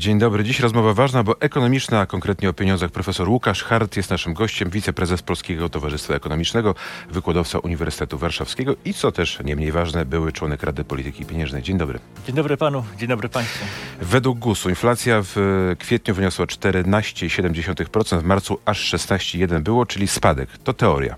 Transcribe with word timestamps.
Dzień 0.00 0.18
dobry. 0.18 0.44
Dziś 0.44 0.60
rozmowa 0.60 0.94
ważna, 0.94 1.22
bo 1.22 1.40
ekonomiczna, 1.40 2.00
a 2.00 2.06
konkretnie 2.06 2.48
o 2.48 2.52
pieniądzach. 2.52 2.90
Profesor 2.90 3.28
Łukasz 3.28 3.64
Hart 3.64 3.96
jest 3.96 4.10
naszym 4.10 4.34
gościem, 4.34 4.70
wiceprezes 4.70 5.22
Polskiego 5.22 5.68
Towarzystwa 5.68 6.14
Ekonomicznego, 6.14 6.74
wykładowca 7.10 7.58
Uniwersytetu 7.58 8.18
Warszawskiego 8.18 8.74
i 8.84 8.94
co 8.94 9.12
też 9.12 9.38
nie 9.44 9.56
mniej 9.56 9.72
ważne, 9.72 10.04
były 10.04 10.32
członek 10.32 10.62
Rady 10.62 10.84
Polityki 10.84 11.24
Pieniężnej. 11.24 11.62
Dzień 11.62 11.78
dobry. 11.78 11.98
Dzień 12.26 12.36
dobry 12.36 12.56
panu, 12.56 12.84
dzień 12.98 13.08
dobry 13.08 13.28
państwu. 13.28 13.64
Według 14.00 14.38
GUS-u 14.38 14.68
inflacja 14.68 15.22
w 15.22 15.74
kwietniu 15.78 16.14
wyniosła 16.14 16.46
14,7%, 16.46 18.20
w 18.20 18.24
marcu 18.24 18.58
aż 18.64 18.94
16,1% 18.94 19.60
było, 19.60 19.86
czyli 19.86 20.08
spadek. 20.08 20.48
To 20.64 20.72
teoria. 20.72 21.16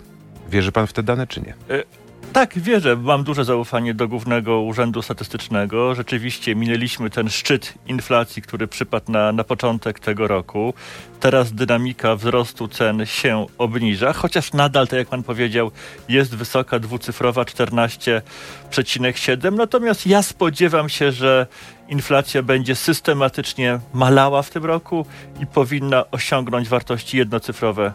Wierzy 0.50 0.72
pan 0.72 0.86
w 0.86 0.92
te 0.92 1.02
dane, 1.02 1.26
czy 1.26 1.40
nie? 1.40 1.54
Y 1.76 2.01
tak, 2.32 2.58
wierzę. 2.58 2.96
Mam 2.96 3.24
duże 3.24 3.44
zaufanie 3.44 3.94
do 3.94 4.08
Głównego 4.08 4.60
Urzędu 4.60 5.02
Statystycznego. 5.02 5.94
Rzeczywiście 5.94 6.54
minęliśmy 6.54 7.10
ten 7.10 7.30
szczyt 7.30 7.74
inflacji, 7.86 8.42
który 8.42 8.66
przypadł 8.66 9.12
na, 9.12 9.32
na 9.32 9.44
początek 9.44 10.00
tego 10.00 10.28
roku. 10.28 10.74
Teraz 11.20 11.52
dynamika 11.52 12.16
wzrostu 12.16 12.68
cen 12.68 13.06
się 13.06 13.46
obniża, 13.58 14.12
chociaż 14.12 14.52
nadal, 14.52 14.88
tak 14.88 14.98
jak 14.98 15.08
pan 15.08 15.22
powiedział, 15.22 15.70
jest 16.08 16.36
wysoka, 16.36 16.78
dwucyfrowa 16.78 17.42
14,7. 17.42 19.52
Natomiast 19.52 20.06
ja 20.06 20.22
spodziewam 20.22 20.88
się, 20.88 21.12
że 21.12 21.46
inflacja 21.88 22.42
będzie 22.42 22.74
systematycznie 22.74 23.78
malała 23.94 24.42
w 24.42 24.50
tym 24.50 24.64
roku 24.64 25.06
i 25.40 25.46
powinna 25.46 26.10
osiągnąć 26.10 26.68
wartości 26.68 27.18
jednocyfrowe 27.18 27.92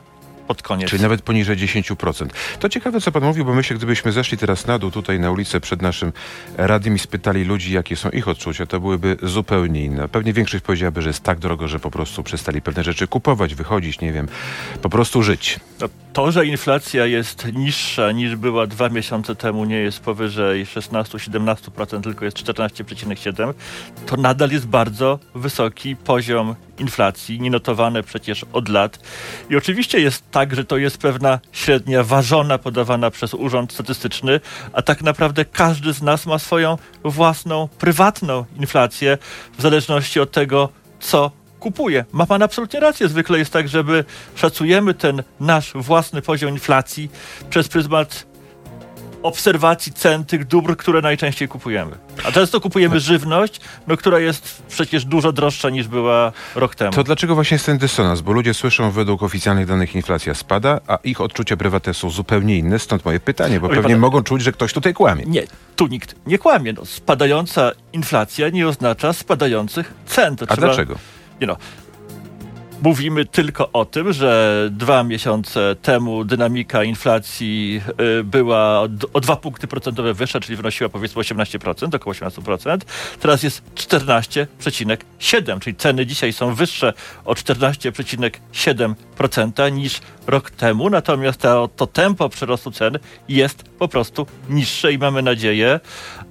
pod 0.48 0.62
koniec. 0.62 0.90
Czyli 0.90 1.02
nawet 1.02 1.22
poniżej 1.22 1.58
10%. 1.58 2.28
To 2.60 2.70
ciekawe, 2.70 3.02
co 3.02 3.12
pan 3.12 3.24
mówił, 3.24 3.46
bo 3.46 3.54
myślę, 3.54 3.76
gdybyśmy 3.76 4.12
zeszli 4.12 4.38
teraz 4.38 4.68
na 4.68 4.80
dół, 4.80 4.92
tutaj 4.92 5.20
na 5.20 5.32
ulicę 5.32 5.60
przed 5.60 5.82
naszym 5.82 6.14
radiem 6.58 6.96
i 6.96 7.00
spytali 7.00 7.44
ludzi, 7.44 7.74
jakie 7.74 7.96
są 7.96 8.10
ich 8.10 8.28
odczucia, 8.28 8.66
to 8.66 8.80
byłyby 8.80 9.18
zupełnie 9.24 9.86
inne. 9.86 10.08
Pewnie 10.08 10.34
większość 10.34 10.64
powiedziałaby, 10.64 11.02
że 11.02 11.10
jest 11.10 11.24
tak 11.24 11.40
drogo, 11.40 11.68
że 11.68 11.80
po 11.80 11.92
prostu 11.92 12.24
przestali 12.24 12.62
pewne 12.62 12.84
rzeczy 12.84 13.08
kupować, 13.08 13.56
wychodzić, 13.56 14.02
nie 14.02 14.14
wiem, 14.14 14.28
po 14.82 14.90
prostu 14.90 15.24
żyć. 15.24 15.60
No, 15.82 15.90
to, 16.14 16.32
że 16.32 16.46
inflacja 16.46 17.06
jest 17.06 17.54
niższa 17.54 18.12
niż 18.12 18.36
była 18.36 18.68
dwa 18.68 18.90
miesiące 18.90 19.36
temu, 19.36 19.66
nie 19.66 19.80
jest 19.80 20.00
powyżej 20.00 20.66
16-17%, 20.66 22.02
tylko 22.02 22.26
jest 22.26 22.38
14,7%, 22.38 23.54
to 24.06 24.18
nadal 24.18 24.52
jest 24.52 24.68
bardzo 24.68 25.20
wysoki 25.36 25.96
poziom 25.96 26.56
inflacji, 26.80 27.42
nienotowane 27.42 28.04
przecież 28.04 28.46
od 28.54 28.70
lat. 28.70 29.00
I 29.50 29.56
oczywiście 29.56 30.00
jest 30.00 30.32
tak, 30.38 30.56
że 30.56 30.66
to 30.66 30.78
jest 30.78 30.98
pewna 30.98 31.40
średnia 31.52 32.04
ważona, 32.04 32.58
podawana 32.58 33.12
przez 33.12 33.34
Urząd 33.34 33.74
Statystyczny, 33.74 34.40
a 34.74 34.82
tak 34.82 35.02
naprawdę 35.02 35.46
każdy 35.46 35.94
z 35.94 36.02
nas 36.02 36.26
ma 36.26 36.40
swoją 36.40 36.78
własną, 37.04 37.68
prywatną 37.80 38.46
inflację 38.58 39.18
w 39.58 39.62
zależności 39.62 40.20
od 40.20 40.32
tego, 40.32 40.70
co 41.00 41.32
kupuje. 41.60 42.06
Ma 42.12 42.26
pan 42.26 42.42
absolutnie 42.42 42.80
rację. 42.80 43.08
Zwykle 43.08 43.38
jest 43.40 43.54
tak, 43.54 43.68
żeby 43.68 44.06
szacujemy 44.36 44.94
ten 44.94 45.24
nasz 45.40 45.72
własny 45.76 46.22
poziom 46.22 46.50
inflacji 46.50 47.10
przez 47.50 47.68
pryzmat 47.68 48.26
obserwacji 49.24 49.94
cen 49.94 50.26
tych 50.26 50.46
dóbr, 50.46 50.78
które 50.78 51.02
najczęściej 51.02 51.48
kupujemy. 51.48 51.96
A 52.24 52.32
często 52.32 52.62
kupujemy 52.62 53.00
żywność, 53.00 53.62
no, 53.88 53.98
która 53.98 54.20
jest 54.20 54.62
przecież 54.70 55.06
dużo 55.06 55.32
droższa 55.32 55.70
niż 55.70 55.88
była 55.88 56.32
rok 56.56 56.76
temu. 56.76 56.94
To 56.94 57.04
dlaczego 57.04 57.36
właśnie 57.36 57.56
jest 57.56 57.66
ten 57.66 57.78
dysonans? 57.78 58.22
Bo 58.22 58.32
ludzie 58.32 58.54
słyszą, 58.54 58.92
według 58.92 59.24
oficjalnych 59.24 59.66
danych 59.66 59.96
inflacja 59.96 60.34
spada, 60.34 60.80
a 60.88 60.98
ich 61.04 61.22
odczucia 61.22 61.58
prywatne 61.58 61.94
są 61.94 62.10
zupełnie 62.10 62.58
inne. 62.58 62.80
Stąd 62.80 63.06
moje 63.06 63.20
pytanie, 63.20 63.60
bo 63.60 63.70
pewnie 63.70 63.98
mogą 63.98 64.24
czuć, 64.24 64.42
że 64.42 64.52
ktoś 64.52 64.74
tutaj 64.74 64.94
kłamie. 64.94 65.24
Nie, 65.26 65.44
tu 65.76 65.88
nikt 65.88 66.16
nie 66.28 66.38
kłamie. 66.38 66.74
No, 66.74 66.86
spadająca 66.86 67.72
inflacja 67.94 68.50
nie 68.50 68.68
oznacza 68.68 69.14
spadających 69.14 69.94
cen. 70.06 70.36
To 70.36 70.46
a 70.50 70.56
trzeba... 70.56 70.68
dlaczego? 70.68 70.96
Nie 71.42 71.48
no, 71.48 71.58
Mówimy 72.82 73.26
tylko 73.26 73.72
o 73.72 73.86
tym, 73.86 74.14
że 74.14 74.70
dwa 74.72 75.04
miesiące 75.04 75.76
temu 75.82 76.24
dynamika 76.24 76.84
inflacji 76.84 77.82
y, 78.20 78.24
była 78.24 78.82
o 79.14 79.20
dwa 79.20 79.36
punkty 79.36 79.68
procentowe 79.68 80.14
wyższa, 80.14 80.40
czyli 80.40 80.56
wynosiła 80.56 80.90
powiedzmy 80.90 81.22
18%, 81.22 81.96
około 81.96 82.14
18%. 82.14 82.78
Teraz 83.20 83.44
jest 83.44 83.62
14,7%, 83.76 85.60
czyli 85.60 85.76
ceny 85.76 86.06
dzisiaj 86.06 86.34
są 86.34 86.56
wyższe 86.56 86.94
o 87.26 87.34
14,7% 87.34 88.94
niż 89.72 90.02
rok 90.28 90.52
temu, 90.52 90.90
natomiast 90.90 91.42
to, 91.42 91.70
to 91.76 91.88
tempo 91.88 92.30
przyrostu 92.30 92.72
cen 92.72 93.00
jest 93.30 93.64
po 93.64 93.88
prostu 93.88 94.28
niższe 94.50 94.94
i 94.94 94.98
mamy 94.98 95.22
nadzieję, 95.22 95.80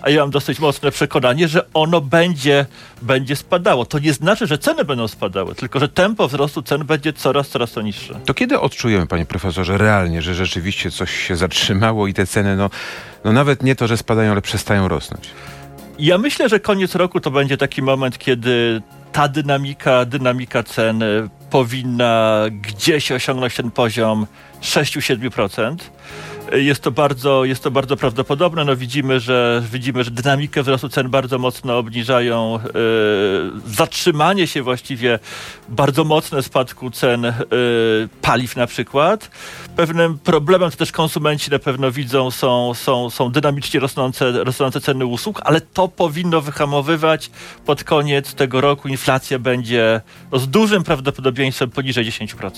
a 0.03 0.11
ja 0.11 0.21
mam 0.21 0.31
dosyć 0.31 0.59
mocne 0.59 0.91
przekonanie, 0.91 1.49
że 1.49 1.67
ono 1.75 2.01
będzie, 2.01 2.67
będzie 3.03 3.37
spadało. 3.37 3.85
To 3.85 3.99
nie 3.99 4.13
znaczy, 4.13 4.47
że 4.47 4.59
ceny 4.59 4.85
będą 4.85 5.09
spadały, 5.09 5.55
tylko 5.55 5.81
że 5.81 5.89
tempo 5.89 6.29
wzrostu 6.29 6.63
cen 6.63 6.85
będzie 6.85 7.13
coraz, 7.13 7.49
coraz 7.49 7.73
to 7.73 7.83
niższe. 7.83 8.21
To 8.25 8.35
kiedy 8.35 8.61
odczujemy, 8.61 9.07
panie 9.07 9.27
profesorze, 9.27 9.79
realnie, 9.79 10.23
że 10.23 10.35
rzeczywiście 10.35 10.91
coś 10.91 11.11
się 11.11 11.37
zatrzymało 11.37 12.07
i 12.07 12.15
te 12.15 12.27
ceny, 12.27 12.57
no, 12.57 12.71
no 13.25 13.33
nawet 13.33 13.63
nie 13.63 13.77
to, 13.77 13.87
że 13.87 13.97
spadają, 13.97 14.33
ale 14.33 14.43
przestają 14.43 14.89
rosnąć? 14.89 15.31
Ja 15.99 16.19
myślę, 16.19 16.49
że 16.49 16.61
koniec 16.61 16.95
roku 16.95 17.21
to 17.21 17.31
będzie 17.31 17.57
taki 17.57 17.83
moment, 17.83 18.19
kiedy 18.19 18.83
ta 19.13 19.29
dynamika, 19.29 20.05
dynamika 20.05 20.63
cen 20.63 21.05
powinna 21.51 22.45
gdzieś 22.51 23.13
osiągnąć 23.13 23.57
ten 23.57 23.71
poziom 23.71 24.27
6-7%. 24.63 25.77
Jest 26.53 26.83
to 26.83 26.91
bardzo, 26.91 27.45
jest 27.45 27.63
to 27.63 27.71
bardzo 27.71 27.97
prawdopodobne. 27.97 28.65
No 28.65 28.77
widzimy, 28.77 29.21
że, 29.21 29.63
widzimy, 29.73 30.05
że 30.05 30.11
dynamikę 30.11 30.63
wzrostu 30.63 30.89
cen 30.89 31.09
bardzo 31.09 31.39
mocno 31.39 31.79
obniżają 31.79 32.59
yy, 32.65 33.73
zatrzymanie 33.73 34.47
się 34.47 34.63
właściwie, 34.63 35.19
bardzo 35.69 36.05
mocne 36.05 36.43
spadku 36.43 36.91
cen 36.91 37.23
yy, 37.23 38.09
paliw 38.23 38.57
na 38.57 38.67
przykład. 38.67 39.31
Pewnym 39.77 40.19
problemem, 40.19 40.71
co 40.71 40.77
też 40.77 40.93
konsumenci 40.93 41.51
na 41.51 41.59
pewno 41.59 41.91
widzą, 41.91 42.31
są, 42.31 42.75
są, 42.75 43.11
są 43.11 43.33
dynamicznie 43.33 43.81
rosnące, 43.81 44.45
rosnące 44.45 44.81
ceny 44.81 45.07
usług, 45.07 45.41
ale 45.45 45.61
to 45.61 45.89
powinno 45.89 46.41
wyhamowywać 46.41 47.31
pod 47.67 47.85
koniec 47.85 48.35
tego 48.35 48.61
roku. 48.61 48.89
Inflacja 48.89 49.39
będzie 49.39 50.01
no, 50.33 50.39
z 50.39 50.49
dużym 50.49 50.85
prawdopodobieństwem 50.85 51.71
poniżej 51.71 52.05
10%. 52.05 52.51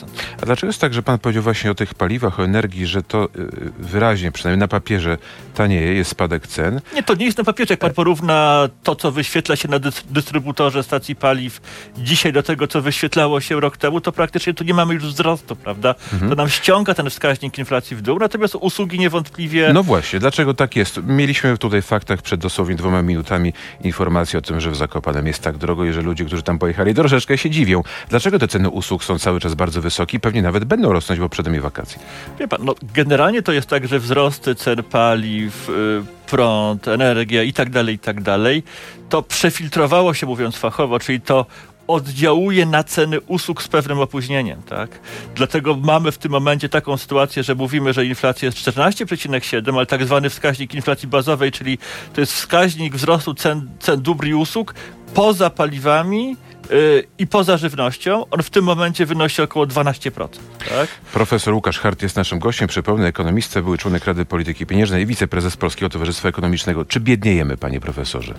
A 0.42 0.46
dlaczego 0.46 0.66
jest 0.66 0.80
tak, 0.80 0.94
że 0.94 1.02
pan 1.02 1.18
powiedział 1.18 1.42
właśnie 1.42 1.70
o 1.70 1.74
tych 1.74 1.94
paliwach, 1.94 2.40
o 2.40 2.44
energii, 2.44 2.86
że 2.86 3.02
to 3.02 3.28
yy 3.38 3.77
wyraźnie, 3.78 4.32
przynajmniej 4.32 4.60
na 4.60 4.68
papierze, 4.68 5.18
tanieje, 5.54 5.94
jest 5.94 6.10
spadek 6.10 6.46
cen. 6.46 6.80
Nie, 6.94 7.02
to 7.02 7.14
nie 7.14 7.26
jest 7.26 7.38
na 7.38 7.44
papierze. 7.44 7.72
Jak 7.72 7.80
pan 7.80 7.94
porówna 7.94 8.68
to, 8.82 8.96
co 8.96 9.12
wyświetla 9.12 9.56
się 9.56 9.68
na 9.68 9.78
dystrybutorze 10.10 10.82
stacji 10.82 11.16
paliw 11.16 11.60
dzisiaj 11.98 12.32
do 12.32 12.42
tego, 12.42 12.66
co 12.66 12.82
wyświetlało 12.82 13.40
się 13.40 13.60
rok 13.60 13.76
temu, 13.76 14.00
to 14.00 14.12
praktycznie 14.12 14.54
tu 14.54 14.64
nie 14.64 14.74
mamy 14.74 14.94
już 14.94 15.06
wzrostu, 15.06 15.56
prawda? 15.56 15.94
Mhm. 16.12 16.30
To 16.30 16.36
nam 16.36 16.48
ściąga 16.48 16.94
ten 16.94 17.10
wskaźnik 17.10 17.58
inflacji 17.58 17.96
w 17.96 18.02
dół, 18.02 18.18
natomiast 18.18 18.54
usługi 18.54 18.98
niewątpliwie... 18.98 19.70
No 19.74 19.82
właśnie, 19.82 20.18
dlaczego 20.18 20.54
tak 20.54 20.76
jest? 20.76 21.00
Mieliśmy 21.06 21.58
tutaj 21.58 21.82
w 21.82 21.86
faktach 21.86 22.22
przed 22.22 22.40
dosłownie 22.40 22.76
dwoma 22.76 23.02
minutami 23.02 23.52
informację 23.80 24.38
o 24.38 24.42
tym, 24.42 24.60
że 24.60 24.70
w 24.70 24.76
Zakopanem 24.76 25.26
jest 25.26 25.42
tak 25.42 25.56
drogo 25.56 25.84
i 25.84 25.92
że 25.92 26.02
ludzie, 26.02 26.24
którzy 26.24 26.42
tam 26.42 26.58
pojechali, 26.58 26.94
troszeczkę 26.94 27.38
się 27.38 27.50
dziwią. 27.50 27.82
Dlaczego 28.08 28.38
te 28.38 28.48
ceny 28.48 28.68
usług 28.68 29.04
są 29.04 29.18
cały 29.18 29.40
czas 29.40 29.54
bardzo 29.54 29.82
wysokie 29.82 30.16
i 30.16 30.20
pewnie 30.20 30.42
nawet 30.42 30.64
będą 30.64 30.92
rosnąć, 30.92 31.20
bo 31.20 31.28
przed 31.28 31.46
nami 31.46 31.60
wakacje? 31.60 31.98
Wie 32.38 32.48
pan, 32.48 32.60
no 32.64 32.74
generalnie 32.94 33.42
to 33.42 33.52
jest 33.52 33.67
tak, 33.68 33.88
że 33.88 33.98
wzrosty 33.98 34.54
cen 34.54 34.82
paliw, 34.82 35.68
y, 35.68 36.02
prąd, 36.26 36.88
energia 36.88 37.42
i 37.42 37.52
tak 37.52 37.70
dalej, 37.70 37.94
i 37.94 37.98
tak 37.98 38.16
to 39.08 39.22
przefiltrowało 39.22 40.14
się, 40.14 40.26
mówiąc 40.26 40.56
fachowo, 40.56 40.98
czyli 40.98 41.20
to 41.20 41.46
oddziałuje 41.88 42.66
na 42.66 42.84
ceny 42.84 43.20
usług 43.20 43.62
z 43.62 43.68
pewnym 43.68 43.98
opóźnieniem, 44.00 44.62
tak? 44.62 45.00
Dlatego 45.34 45.76
mamy 45.76 46.12
w 46.12 46.18
tym 46.18 46.32
momencie 46.32 46.68
taką 46.68 46.96
sytuację, 46.96 47.42
że 47.42 47.54
mówimy, 47.54 47.92
że 47.92 48.06
inflacja 48.06 48.46
jest 48.46 48.58
14,7, 48.58 49.76
ale 49.76 49.86
tak 49.86 50.04
zwany 50.04 50.30
wskaźnik 50.30 50.74
inflacji 50.74 51.08
bazowej, 51.08 51.52
czyli 51.52 51.78
to 52.12 52.20
jest 52.20 52.32
wskaźnik 52.32 52.96
wzrostu 52.96 53.34
cen, 53.34 53.68
cen 53.78 54.02
dóbr 54.02 54.26
i 54.26 54.34
usług 54.34 54.74
poza 55.14 55.50
paliwami, 55.50 56.36
i 57.18 57.26
poza 57.26 57.56
żywnością, 57.56 58.26
on 58.30 58.42
w 58.42 58.50
tym 58.50 58.64
momencie 58.64 59.06
wynosi 59.06 59.42
około 59.42 59.66
12%. 59.66 60.28
Tak? 60.68 60.88
Profesor 61.12 61.54
Łukasz 61.54 61.78
Hart 61.78 62.02
jest 62.02 62.16
naszym 62.16 62.38
gościem. 62.38 62.68
Przypomnę, 62.68 63.06
ekonomista, 63.06 63.62
były 63.62 63.78
członek 63.78 64.04
Rady 64.04 64.24
Polityki 64.24 64.66
Pieniężnej 64.66 65.02
i 65.02 65.06
wiceprezes 65.06 65.56
Polskiego 65.56 65.88
Towarzystwa 65.88 66.28
Ekonomicznego. 66.28 66.84
Czy 66.84 67.00
biedniejemy, 67.00 67.56
panie 67.56 67.80
profesorze? 67.80 68.34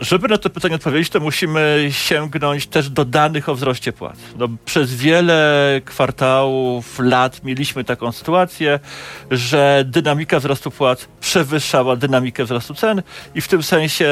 Żeby 0.00 0.28
na 0.28 0.38
to 0.38 0.50
pytanie 0.50 0.74
odpowiedzieć, 0.74 1.10
to 1.10 1.20
musimy 1.20 1.88
sięgnąć 1.90 2.66
też 2.66 2.90
do 2.90 3.04
danych 3.04 3.48
o 3.48 3.54
wzroście 3.54 3.92
płac. 3.92 4.16
No, 4.38 4.48
przez 4.64 4.94
wiele 4.94 5.80
kwartałów, 5.84 6.98
lat 6.98 7.44
mieliśmy 7.44 7.84
taką 7.84 8.12
sytuację, 8.12 8.80
że 9.30 9.84
dynamika 9.86 10.38
wzrostu 10.38 10.70
płac 10.70 11.08
przewyższała 11.20 11.96
dynamikę 11.96 12.44
wzrostu 12.44 12.74
cen 12.74 13.02
i 13.34 13.40
w 13.40 13.48
tym 13.48 13.62
sensie 13.62 14.08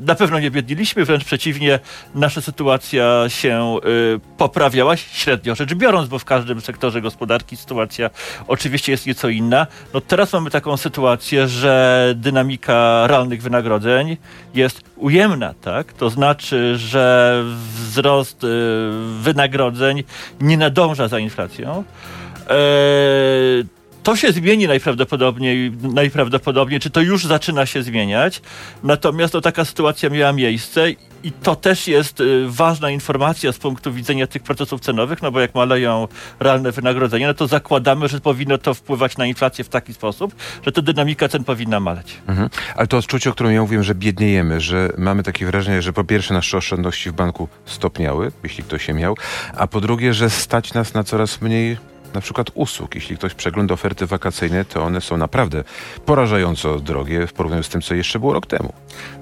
na 0.00 0.14
pewno 0.14 0.40
nie 0.40 0.50
biedniliśmy, 0.50 1.04
wręcz 1.04 1.24
przeciwnie, 1.24 1.78
nasza 2.14 2.40
sytuacja 2.40 3.24
się 3.28 3.76
y, 4.16 4.20
poprawiała, 4.36 4.96
średnio 4.96 5.54
rzecz 5.54 5.74
biorąc, 5.74 6.08
bo 6.08 6.18
w 6.18 6.24
każdym 6.24 6.60
sektorze 6.60 7.00
gospodarki 7.00 7.56
sytuacja 7.56 8.10
oczywiście 8.48 8.92
jest 8.92 9.06
nieco 9.06 9.28
inna. 9.28 9.66
No 9.94 10.00
teraz 10.00 10.32
mamy 10.32 10.50
taką 10.50 10.76
sytuację, 10.76 11.48
że 11.48 12.14
dynamika 12.16 13.06
realnych 13.06 13.42
wynagrodzeń 13.42 14.16
jest 14.54 14.82
ujemna 14.96 15.29
ujemna, 15.30 15.54
tak? 15.60 15.92
To 15.92 16.10
znaczy, 16.10 16.76
że 16.76 17.44
wzrost 17.74 18.44
y, 18.44 18.48
wynagrodzeń 19.20 20.04
nie 20.40 20.56
nadąża 20.56 21.08
za 21.08 21.18
inflacją. 21.18 21.84
E, 22.48 22.54
to 24.02 24.16
się 24.16 24.32
zmieni 24.32 24.66
najprawdopodobniej, 24.66 25.72
najprawdopodobniej, 25.82 26.80
czy 26.80 26.90
to 26.90 27.00
już 27.00 27.26
zaczyna 27.26 27.66
się 27.66 27.82
zmieniać. 27.82 28.42
Natomiast 28.82 29.32
to 29.32 29.40
taka 29.40 29.64
sytuacja 29.64 30.10
miała 30.10 30.32
miejsce 30.32 30.90
i 31.22 31.32
to 31.32 31.56
też 31.56 31.88
jest 31.88 32.20
y, 32.20 32.44
ważna 32.48 32.90
informacja 32.90 33.52
z 33.52 33.58
punktu 33.58 33.92
widzenia 33.92 34.26
tych 34.26 34.42
procesów 34.42 34.80
cenowych, 34.80 35.22
no 35.22 35.30
bo 35.30 35.40
jak 35.40 35.54
maleją 35.54 36.08
realne 36.40 36.72
wynagrodzenia, 36.72 37.26
no 37.26 37.34
to 37.34 37.46
zakładamy, 37.46 38.08
że 38.08 38.20
powinno 38.20 38.58
to 38.58 38.74
wpływać 38.74 39.16
na 39.16 39.26
inflację 39.26 39.64
w 39.64 39.68
taki 39.68 39.94
sposób, 39.94 40.34
że 40.66 40.72
ta 40.72 40.82
dynamika 40.82 41.28
cen 41.28 41.44
powinna 41.44 41.80
maleć. 41.80 42.16
Mhm. 42.26 42.48
Ale 42.76 42.86
to 42.86 42.96
odczucie, 42.96 43.30
o 43.30 43.32
którym 43.32 43.52
ja 43.52 43.60
mówiłem, 43.60 43.84
że 43.84 43.94
biedniejemy, 43.94 44.60
że 44.60 44.92
mamy 44.98 45.22
takie 45.22 45.46
wrażenie, 45.46 45.82
że 45.82 45.92
po 45.92 46.04
pierwsze 46.04 46.34
nasze 46.34 46.56
oszczędności 46.56 47.10
w 47.10 47.12
banku 47.12 47.48
stopniały, 47.64 48.32
jeśli 48.42 48.64
ktoś 48.64 48.84
się 48.84 48.92
miał, 48.92 49.16
a 49.56 49.66
po 49.66 49.80
drugie, 49.80 50.14
że 50.14 50.30
stać 50.30 50.74
nas 50.74 50.94
na 50.94 51.04
coraz 51.04 51.40
mniej 51.40 51.89
na 52.14 52.20
przykład 52.20 52.50
usług. 52.54 52.94
Jeśli 52.94 53.16
ktoś 53.16 53.34
przegląda 53.34 53.74
oferty 53.74 54.06
wakacyjne, 54.06 54.64
to 54.64 54.82
one 54.82 55.00
są 55.00 55.16
naprawdę 55.16 55.64
porażająco 56.06 56.78
drogie 56.78 57.26
w 57.26 57.32
porównaniu 57.32 57.62
z 57.62 57.68
tym, 57.68 57.82
co 57.82 57.94
jeszcze 57.94 58.18
było 58.18 58.32
rok 58.32 58.46
temu. 58.46 58.72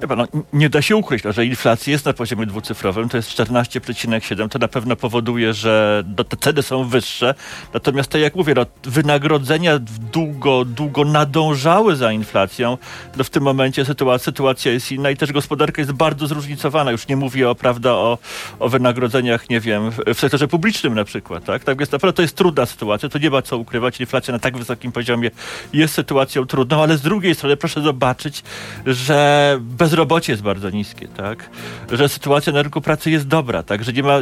Pan, 0.08 0.19
no, 0.19 0.26
nie 0.52 0.70
da 0.70 0.82
się 0.82 0.96
ukryć, 0.96 1.25
no, 1.25 1.32
że 1.32 1.46
inflacja 1.46 1.90
jest 1.90 2.06
na 2.06 2.12
poziomie 2.12 2.46
dwucyfrowym, 2.46 3.08
to 3.08 3.17
jest 3.17 3.31
14,7, 3.31 4.49
to 4.49 4.58
na 4.58 4.69
pewno 4.69 4.96
powoduje, 4.96 5.52
że 5.52 6.05
te 6.29 6.37
ceny 6.37 6.62
są 6.62 6.85
wyższe. 6.85 7.35
Natomiast 7.75 8.11
tak 8.11 8.20
jak 8.20 8.35
mówię, 8.35 8.55
no, 8.55 8.67
wynagrodzenia 8.85 9.79
długo, 10.12 10.64
długo 10.64 11.05
nadążały 11.05 11.96
za 11.96 12.12
inflacją. 12.12 12.79
No, 13.17 13.25
w 13.25 13.31
tym 13.31 13.43
momencie 13.43 13.85
sytuacja, 13.85 14.25
sytuacja 14.25 14.73
jest 14.73 14.93
inna 14.93 15.11
i 15.11 15.17
też 15.17 15.32
gospodarka 15.32 15.82
jest 15.82 15.93
bardzo 15.93 16.26
zróżnicowana. 16.26 16.90
Już 16.90 17.08
nie 17.08 17.17
mówię 17.17 17.50
o, 17.50 17.55
prawda, 17.55 17.93
o, 17.93 18.19
o 18.58 18.69
wynagrodzeniach, 18.69 19.50
nie 19.50 19.61
wiem, 19.61 19.90
w 20.14 20.20
sektorze 20.20 20.49
publicznym 20.49 20.94
na 20.94 21.05
przykład. 21.05 21.44
Tak, 21.44 21.64
tak 21.64 21.79
więc 21.79 21.93
naprawdę 21.93 22.17
to 22.17 22.23
jest 22.23 22.37
trudna 22.37 22.67
sytuacja 22.67 22.77
sytuacja, 22.78 23.08
to 23.08 23.19
nie 23.19 23.30
ma 23.30 23.42
co 23.42 23.58
ukrywać. 23.58 24.00
Inflacja 24.00 24.32
na 24.32 24.38
tak 24.38 24.56
wysokim 24.56 24.92
poziomie 24.92 25.30
jest 25.72 25.94
sytuacją 25.94 26.46
trudną, 26.46 26.82
ale 26.82 26.98
z 26.98 27.02
drugiej 27.02 27.34
strony 27.34 27.56
proszę 27.56 27.82
zobaczyć, 27.82 28.42
że 28.86 29.58
bezrobocie 29.60 30.32
jest 30.32 30.42
bardzo 30.42 30.70
niskie, 30.70 31.08
tak? 31.08 31.50
Że 31.92 32.08
sytuacja 32.08 32.52
na 32.52 32.62
rynku 32.62 32.80
pracy 32.80 33.10
jest 33.10 33.28
dobra, 33.28 33.62
tak? 33.62 33.84
Że 33.84 33.92
nie 33.92 34.02
ma 34.02 34.19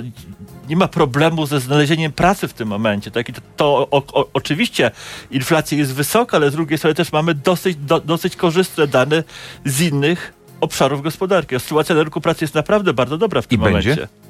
nie 0.68 0.76
ma 0.76 0.88
problemu 0.88 1.46
ze 1.46 1.60
znalezieniem 1.60 2.12
pracy 2.12 2.48
w 2.48 2.52
tym 2.52 2.68
momencie. 2.68 3.10
Tak? 3.10 3.28
I 3.28 3.32
to, 3.32 3.40
to 3.56 3.88
o, 3.90 4.02
o, 4.12 4.28
oczywiście 4.32 4.90
inflacja 5.30 5.78
jest 5.78 5.94
wysoka, 5.94 6.36
ale 6.36 6.50
z 6.50 6.52
drugiej 6.52 6.78
strony 6.78 6.94
też 6.94 7.12
mamy 7.12 7.34
dosyć, 7.34 7.76
do, 7.76 8.00
dosyć 8.00 8.36
korzystne 8.36 8.86
dane 8.86 9.24
z 9.64 9.80
innych 9.80 10.32
obszarów 10.60 11.02
gospodarki. 11.02 11.60
Sytuacja 11.60 11.94
na 11.94 12.02
rynku 12.02 12.20
pracy 12.20 12.44
jest 12.44 12.54
naprawdę 12.54 12.92
bardzo 12.92 13.18
dobra 13.18 13.42
w 13.42 13.46
tym 13.46 13.60
I 13.60 13.64
momencie. 13.64 13.88
Będzie? 13.88 14.25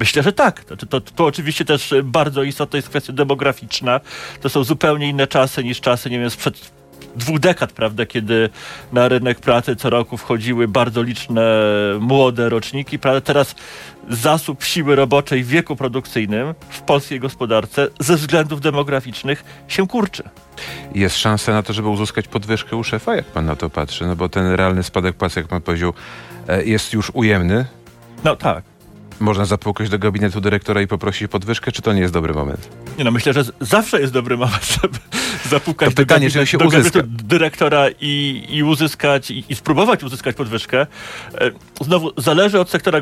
Myślę, 0.00 0.22
że 0.22 0.32
tak. 0.32 0.64
To, 0.64 0.76
to, 0.76 1.00
to, 1.00 1.24
oczywiście 1.24 1.64
też 1.64 1.94
bardzo 2.04 2.42
istotna 2.42 2.76
jest 2.76 2.88
kwestia 2.88 3.12
demograficzna. 3.12 4.00
To 4.40 4.48
są 4.48 4.64
zupełnie 4.64 5.08
inne 5.08 5.26
czasy 5.26 5.64
niż 5.64 5.80
czasy, 5.80 6.10
nie 6.10 6.18
wiem, 6.18 6.30
sprzed 6.30 6.76
dwóch 7.16 7.38
dekad, 7.38 7.72
prawda, 7.72 8.06
kiedy 8.06 8.48
na 8.92 9.08
rynek 9.08 9.40
pracy 9.40 9.76
co 9.76 9.90
roku 9.90 10.16
wchodziły 10.16 10.68
bardzo 10.68 11.02
liczne 11.02 11.42
młode 12.00 12.48
roczniki. 12.48 12.98
Prawda? 12.98 13.20
Teraz 13.20 13.54
zasób 14.10 14.64
siły 14.64 14.96
roboczej 14.96 15.44
w 15.44 15.48
wieku 15.48 15.76
produkcyjnym 15.76 16.54
w 16.68 16.80
polskiej 16.80 17.20
gospodarce 17.20 17.88
ze 18.00 18.16
względów 18.16 18.60
demograficznych 18.60 19.44
się 19.68 19.86
kurczy. 19.86 20.22
Jest 20.94 21.16
szansa 21.16 21.52
na 21.52 21.62
to, 21.62 21.72
żeby 21.72 21.88
uzyskać 21.88 22.28
podwyżkę 22.28 22.76
u 22.76 22.84
szefa, 22.84 23.16
jak 23.16 23.24
pan 23.24 23.46
na 23.46 23.56
to 23.56 23.70
patrzy? 23.70 24.06
No 24.06 24.16
bo 24.16 24.28
ten 24.28 24.52
realny 24.52 24.82
spadek 24.82 25.16
płacy, 25.16 25.40
jak 25.40 25.48
pan 25.48 25.62
powiedział, 25.62 25.92
e, 26.48 26.64
jest 26.64 26.92
już 26.92 27.10
ujemny. 27.14 27.66
No 28.24 28.36
tak. 28.36 28.75
Można 29.20 29.44
zapukać 29.44 29.88
do 29.88 29.98
gabinetu 29.98 30.40
dyrektora 30.40 30.82
i 30.82 30.86
poprosić 30.86 31.28
podwyżkę, 31.28 31.72
czy 31.72 31.82
to 31.82 31.92
nie 31.92 32.00
jest 32.00 32.12
dobry 32.12 32.34
moment? 32.34 32.68
Nie 32.98 33.04
no, 33.04 33.10
myślę, 33.10 33.32
że 33.32 33.44
zawsze 33.60 34.00
jest 34.00 34.12
dobry 34.12 34.36
moment, 34.36 34.78
żeby 34.82 34.98
zapukać 35.48 35.88
to 35.88 35.94
do, 35.94 36.02
pytanie, 36.02 36.26
gabinetu, 36.26 36.46
się 36.46 36.58
do 36.58 36.68
gabinetu 36.68 37.02
dyrektora 37.04 37.86
i, 38.00 38.46
i 38.48 38.62
uzyskać, 38.62 39.30
i, 39.30 39.44
i, 39.48 39.54
spróbować 39.54 40.04
uzyskać 40.04 40.36
podwyżkę. 40.36 40.86
E, 41.34 41.50
znowu, 41.80 42.12
zależy 42.16 42.60
od 42.60 42.70
sektora, 42.70 43.00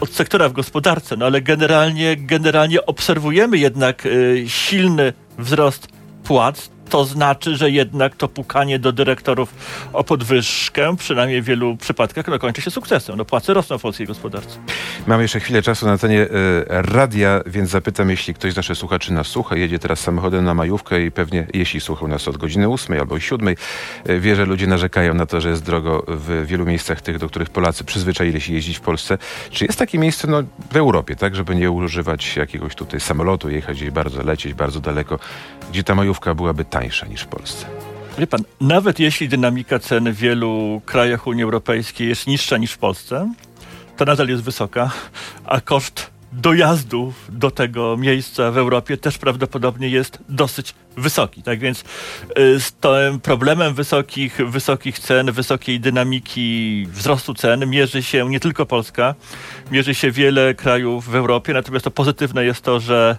od 0.00 0.12
sektora 0.12 0.48
w 0.48 0.52
gospodarce, 0.52 1.16
no 1.16 1.26
ale 1.26 1.42
generalnie, 1.42 2.16
generalnie 2.16 2.86
obserwujemy 2.86 3.58
jednak 3.58 4.06
e, 4.06 4.10
silny 4.48 5.12
wzrost 5.38 5.88
płac, 6.24 6.70
to 6.90 7.04
znaczy, 7.04 7.56
że 7.56 7.70
jednak 7.70 8.16
to 8.16 8.28
pukanie 8.28 8.78
do 8.78 8.92
dyrektorów 8.92 9.54
o 9.92 10.04
podwyżkę, 10.04 10.96
przynajmniej 10.96 11.42
w 11.42 11.44
wielu 11.44 11.76
przypadkach, 11.76 12.28
no, 12.28 12.38
kończy 12.38 12.62
się 12.62 12.70
sukcesem. 12.70 13.16
No, 13.16 13.24
płace 13.24 13.54
rosną 13.54 13.78
w 13.78 13.82
polskiej 13.82 14.06
gospodarce. 14.06 14.58
Mam 15.06 15.22
jeszcze 15.22 15.40
chwilę 15.40 15.62
czasu 15.62 15.86
na 15.86 15.98
cenie 15.98 16.20
y, 16.20 16.28
radia, 16.68 17.40
więc 17.46 17.70
zapytam, 17.70 18.10
jeśli 18.10 18.34
ktoś 18.34 18.52
z 18.52 18.56
naszych 18.56 18.78
słuchaczy 18.78 19.12
nas 19.12 19.26
słucha, 19.26 19.56
jedzie 19.56 19.78
teraz 19.78 20.00
samochodem 20.00 20.44
na 20.44 20.54
majówkę 20.54 21.02
i 21.02 21.10
pewnie, 21.10 21.46
jeśli 21.54 21.80
słuchał 21.80 22.08
nas 22.08 22.28
od 22.28 22.36
godziny 22.36 22.68
8 22.68 23.00
albo 23.00 23.20
7, 23.20 23.48
y, 23.48 24.20
wie, 24.20 24.36
że 24.36 24.44
ludzie 24.44 24.66
narzekają 24.66 25.14
na 25.14 25.26
to, 25.26 25.40
że 25.40 25.50
jest 25.50 25.64
drogo 25.64 26.04
w 26.08 26.46
wielu 26.46 26.66
miejscach 26.66 27.00
tych, 27.00 27.18
do 27.18 27.28
których 27.28 27.50
Polacy 27.50 27.84
przyzwyczaili 27.84 28.40
się 28.40 28.52
jeździć 28.52 28.78
w 28.78 28.80
Polsce. 28.80 29.18
Czy 29.50 29.64
jest 29.64 29.78
takie 29.78 29.98
miejsce 29.98 30.28
no, 30.28 30.42
w 30.72 30.76
Europie, 30.76 31.16
tak, 31.16 31.36
żeby 31.36 31.54
nie 31.54 31.70
używać 31.70 32.36
jakiegoś 32.36 32.74
tutaj 32.74 33.00
samolotu, 33.00 33.50
jechać 33.50 33.76
gdzieś 33.76 33.90
bardzo, 33.90 34.22
lecieć 34.22 34.54
bardzo 34.54 34.80
daleko, 34.80 35.18
gdzie 35.70 35.84
ta 35.84 35.94
majówka 35.94 36.34
byłaby 36.34 36.64
tańsza 36.80 37.06
niż 37.06 37.20
w 37.20 37.26
Polsce. 37.26 37.66
Wie 38.18 38.26
pan, 38.26 38.40
nawet 38.60 39.00
jeśli 39.00 39.28
dynamika 39.28 39.78
cen 39.78 40.12
w 40.12 40.16
wielu 40.16 40.82
krajach 40.86 41.26
Unii 41.26 41.44
Europejskiej 41.44 42.08
jest 42.08 42.26
niższa 42.26 42.56
niż 42.56 42.72
w 42.72 42.78
Polsce, 42.78 43.32
to 43.96 44.04
nadal 44.04 44.28
jest 44.28 44.42
wysoka, 44.42 44.90
a 45.44 45.60
koszt 45.60 46.10
dojazdu 46.32 47.12
do 47.28 47.50
tego 47.50 47.96
miejsca 47.96 48.50
w 48.50 48.58
Europie 48.58 48.96
też 48.96 49.18
prawdopodobnie 49.18 49.88
jest 49.88 50.18
dosyć 50.28 50.74
wysoki. 50.96 51.42
Tak 51.42 51.58
więc 51.58 51.84
y, 52.38 52.60
z 52.60 52.72
tym 52.72 53.20
problemem 53.20 53.74
wysokich, 53.74 54.38
wysokich 54.50 54.98
cen, 54.98 55.32
wysokiej 55.32 55.80
dynamiki 55.80 56.86
wzrostu 56.90 57.34
cen 57.34 57.70
mierzy 57.70 58.02
się 58.02 58.30
nie 58.30 58.40
tylko 58.40 58.66
Polska, 58.66 59.14
mierzy 59.70 59.94
się 59.94 60.10
wiele 60.10 60.54
krajów 60.54 61.08
w 61.08 61.14
Europie, 61.14 61.52
natomiast 61.52 61.84
to 61.84 61.90
pozytywne 61.90 62.44
jest 62.44 62.62
to, 62.62 62.80
że 62.80 63.18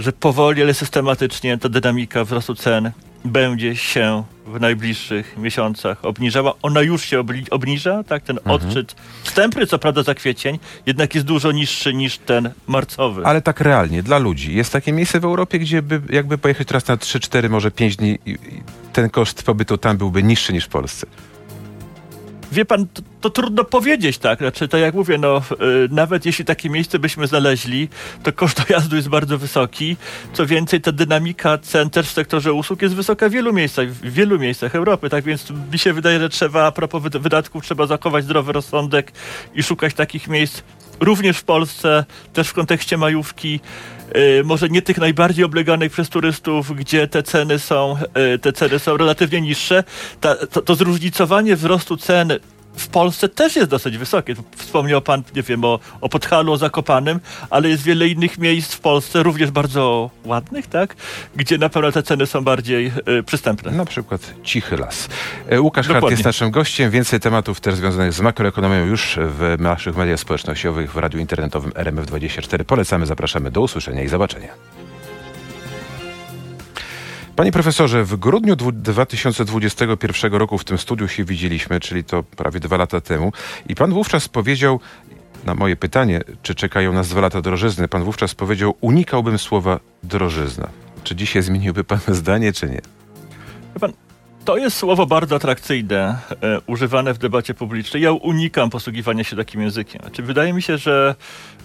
że 0.00 0.12
powoli, 0.12 0.62
ale 0.62 0.74
systematycznie 0.74 1.58
ta 1.58 1.68
dynamika 1.68 2.24
wzrostu 2.24 2.54
cen 2.54 2.90
będzie 3.24 3.76
się 3.76 4.24
w 4.46 4.60
najbliższych 4.60 5.36
miesiącach 5.38 6.04
obniżała. 6.04 6.54
Ona 6.62 6.82
już 6.82 7.04
się 7.04 7.24
obniża, 7.50 8.04
tak? 8.04 8.22
Ten 8.22 8.38
mhm. 8.38 8.56
odczyt 8.56 8.94
wstępny, 9.22 9.66
co 9.66 9.78
prawda 9.78 10.02
za 10.02 10.14
kwiecień, 10.14 10.58
jednak 10.86 11.14
jest 11.14 11.26
dużo 11.26 11.52
niższy 11.52 11.94
niż 11.94 12.18
ten 12.18 12.50
marcowy. 12.66 13.26
Ale 13.26 13.42
tak 13.42 13.60
realnie, 13.60 14.02
dla 14.02 14.18
ludzi. 14.18 14.54
Jest 14.54 14.72
takie 14.72 14.92
miejsce 14.92 15.20
w 15.20 15.24
Europie, 15.24 15.58
gdzie 15.58 15.82
by, 15.82 16.02
jakby 16.10 16.38
pojechać 16.38 16.68
teraz 16.68 16.88
na 16.88 16.96
3, 16.96 17.20
4, 17.20 17.48
może 17.48 17.70
5 17.70 17.96
dni, 17.96 18.18
ten 18.92 19.10
koszt 19.10 19.42
pobytu 19.42 19.78
tam 19.78 19.96
byłby 19.96 20.22
niższy 20.22 20.52
niż 20.52 20.64
w 20.64 20.68
Polsce 20.68 21.06
wie 22.54 22.64
pan, 22.64 22.86
to, 22.86 23.02
to, 23.20 23.30
trudno 23.30 23.64
powiedzieć, 23.64 24.18
tak? 24.18 24.38
Znaczy, 24.38 24.68
to 24.68 24.78
jak 24.78 24.94
mówię, 24.94 25.18
no, 25.18 25.42
y, 25.52 25.88
nawet 25.90 26.26
jeśli 26.26 26.44
takie 26.44 26.70
miejsce 26.70 26.98
byśmy 26.98 27.26
znaleźli, 27.26 27.88
to 28.22 28.32
koszt 28.32 28.66
dojazdu 28.66 28.96
jest 28.96 29.08
bardzo 29.08 29.38
wysoki. 29.38 29.96
Co 30.32 30.46
więcej, 30.46 30.80
ta 30.80 30.92
dynamika 30.92 31.58
cen 31.58 31.90
też 31.90 32.06
w 32.08 32.12
sektorze 32.12 32.52
usług 32.52 32.82
jest 32.82 32.94
wysoka 32.94 33.28
w 33.28 33.32
wielu 33.32 33.52
miejscach, 33.52 33.88
w 33.88 34.12
wielu 34.12 34.38
miejscach 34.38 34.74
Europy, 34.74 35.10
tak 35.10 35.24
więc 35.24 35.50
mi 35.72 35.78
się 35.78 35.92
wydaje, 35.92 36.20
że 36.20 36.28
trzeba, 36.28 36.66
a 36.66 36.72
propos 36.72 37.02
wydatków, 37.02 37.64
trzeba 37.64 37.86
zachować 37.86 38.24
zdrowy 38.24 38.52
rozsądek 38.52 39.12
i 39.54 39.62
szukać 39.62 39.94
takich 39.94 40.28
miejsc 40.28 40.62
również 41.04 41.38
w 41.38 41.44
Polsce, 41.44 42.04
też 42.32 42.48
w 42.48 42.52
kontekście 42.52 42.96
majówki, 42.96 43.60
yy, 44.14 44.42
może 44.44 44.68
nie 44.68 44.82
tych 44.82 44.98
najbardziej 44.98 45.44
obleganych 45.44 45.92
przez 45.92 46.08
turystów, 46.08 46.76
gdzie 46.76 47.08
te 47.08 47.22
ceny 47.22 47.58
są, 47.58 47.96
yy, 48.16 48.38
te 48.38 48.52
ceny 48.52 48.78
są 48.78 48.96
relatywnie 48.96 49.40
niższe. 49.40 49.84
Ta, 50.20 50.46
to, 50.46 50.62
to 50.62 50.74
zróżnicowanie 50.74 51.56
wzrostu 51.56 51.96
cen 51.96 52.32
w 52.76 52.88
Polsce 52.88 53.28
też 53.28 53.56
jest 53.56 53.70
dosyć 53.70 53.98
wysokie. 53.98 54.34
Wspomniał 54.56 55.02
pan, 55.02 55.22
nie 55.36 55.42
wiem, 55.42 55.64
o, 55.64 55.78
o 56.00 56.08
Podhalu, 56.08 56.52
o 56.52 56.56
Zakopanym, 56.56 57.20
ale 57.50 57.68
jest 57.68 57.82
wiele 57.82 58.08
innych 58.08 58.38
miejsc 58.38 58.74
w 58.74 58.80
Polsce, 58.80 59.22
również 59.22 59.50
bardzo 59.50 60.10
ładnych, 60.24 60.66
tak? 60.66 60.96
Gdzie 61.36 61.58
na 61.58 61.68
pewno 61.68 61.92
te 61.92 62.02
ceny 62.02 62.26
są 62.26 62.44
bardziej 62.44 62.92
y, 63.18 63.22
przystępne. 63.22 63.72
Na 63.72 63.84
przykład 63.84 64.34
Cichy 64.42 64.76
Las. 64.76 65.08
E, 65.48 65.60
Łukasz 65.60 65.86
Dokładnie. 65.86 66.08
Hart 66.08 66.10
jest 66.10 66.24
naszym 66.24 66.50
gościem. 66.50 66.90
Więcej 66.90 67.20
tematów 67.20 67.60
też 67.60 67.74
związanych 67.74 68.12
z 68.12 68.20
makroekonomią 68.20 68.84
już 68.84 69.18
w 69.20 69.56
naszych 69.58 69.96
mediach 69.96 70.20
społecznościowych, 70.20 70.92
w 70.92 70.96
radiu 70.96 71.18
internetowym 71.18 71.70
RMF24. 71.70 72.64
Polecamy, 72.64 73.06
zapraszamy. 73.06 73.50
Do 73.50 73.60
usłyszenia 73.60 74.02
i 74.02 74.08
zobaczenia. 74.08 74.48
Panie 77.36 77.52
profesorze, 77.52 78.04
w 78.04 78.16
grudniu 78.16 78.56
2021 78.56 80.34
roku 80.34 80.58
w 80.58 80.64
tym 80.64 80.78
studiu 80.78 81.08
się 81.08 81.24
widzieliśmy, 81.24 81.80
czyli 81.80 82.04
to 82.04 82.22
prawie 82.22 82.60
dwa 82.60 82.76
lata 82.76 83.00
temu, 83.00 83.32
i 83.68 83.74
pan 83.74 83.92
wówczas 83.92 84.28
powiedział, 84.28 84.80
na 85.44 85.54
moje 85.54 85.76
pytanie, 85.76 86.20
czy 86.42 86.54
czekają 86.54 86.92
nas 86.92 87.08
dwa 87.08 87.20
lata 87.20 87.40
drożyzny, 87.40 87.88
pan 87.88 88.04
wówczas 88.04 88.34
powiedział, 88.34 88.74
unikałbym 88.80 89.38
słowa 89.38 89.80
drożyzna. 90.02 90.68
Czy 91.04 91.16
dzisiaj 91.16 91.42
zmieniłby 91.42 91.84
pan 91.84 92.00
zdanie, 92.20 92.52
czy 92.52 92.70
nie? 92.70 92.80
Pan, 93.80 93.92
To 94.44 94.56
jest 94.56 94.76
słowo 94.76 95.06
bardzo 95.06 95.36
atrakcyjne, 95.36 96.18
e, 96.42 96.60
używane 96.66 97.14
w 97.14 97.18
debacie 97.18 97.54
publicznej. 97.54 98.02
Ja 98.02 98.12
unikam 98.12 98.70
posługiwania 98.70 99.24
się 99.24 99.36
takim 99.36 99.60
językiem. 99.60 100.00
Znaczy, 100.02 100.22
wydaje 100.22 100.52
mi 100.52 100.62
się, 100.62 100.78
że, 100.78 101.14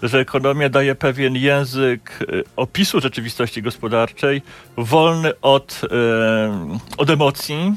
że 0.02 0.18
ekonomia 0.18 0.68
daje 0.68 0.94
pewien 0.94 1.36
język 1.36 2.18
e, 2.22 2.42
opisu 2.56 3.00
rzeczywistości 3.00 3.62
gospodarczej, 3.62 4.42
wolny 4.76 5.40
od, 5.40 5.80
e, 5.92 6.78
od 6.96 7.10
emocji. 7.10 7.74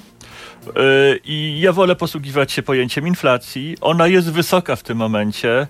E, 0.68 1.18
I 1.24 1.60
ja 1.60 1.74
wolę 1.74 1.96
posługiwać 1.96 2.52
się 2.52 2.64
pojęciem 2.64 3.08
inflacji. 3.08 3.78
Ona 3.82 4.08
jest 4.08 4.32
wysoka 4.32 4.76
w 4.76 4.84
tym 4.84 4.98
momencie. 4.98 5.60
E, 5.60 5.68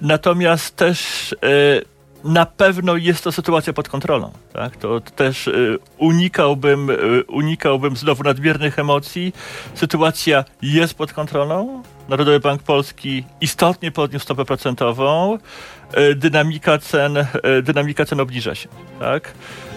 Natomiast 0.00 0.76
też 0.76 1.32
e, 1.32 1.93
na 2.24 2.46
pewno 2.46 2.96
jest 2.96 3.24
to 3.24 3.32
sytuacja 3.32 3.72
pod 3.72 3.88
kontrolą. 3.88 4.32
Tak? 4.52 4.76
To 4.76 5.00
też 5.00 5.46
y, 5.46 5.78
unikałbym, 5.98 6.90
y, 6.90 7.24
unikałbym 7.28 7.96
znowu 7.96 8.22
nadmiernych 8.22 8.78
emocji. 8.78 9.32
Sytuacja 9.74 10.44
jest 10.62 10.94
pod 10.94 11.12
kontrolą. 11.12 11.82
Narodowy 12.08 12.40
Bank 12.40 12.62
Polski 12.62 13.24
istotnie 13.40 13.90
podniósł 13.90 14.24
stopę 14.24 14.44
procentową. 14.44 15.38
Y, 15.98 16.14
dynamika 16.14 16.78
cen, 16.78 17.16
y, 17.16 17.26
dynamika 17.62 18.04
cen 18.04 18.20
obniża 18.20 18.54
się. 18.54 18.68
Tak? 19.00 19.34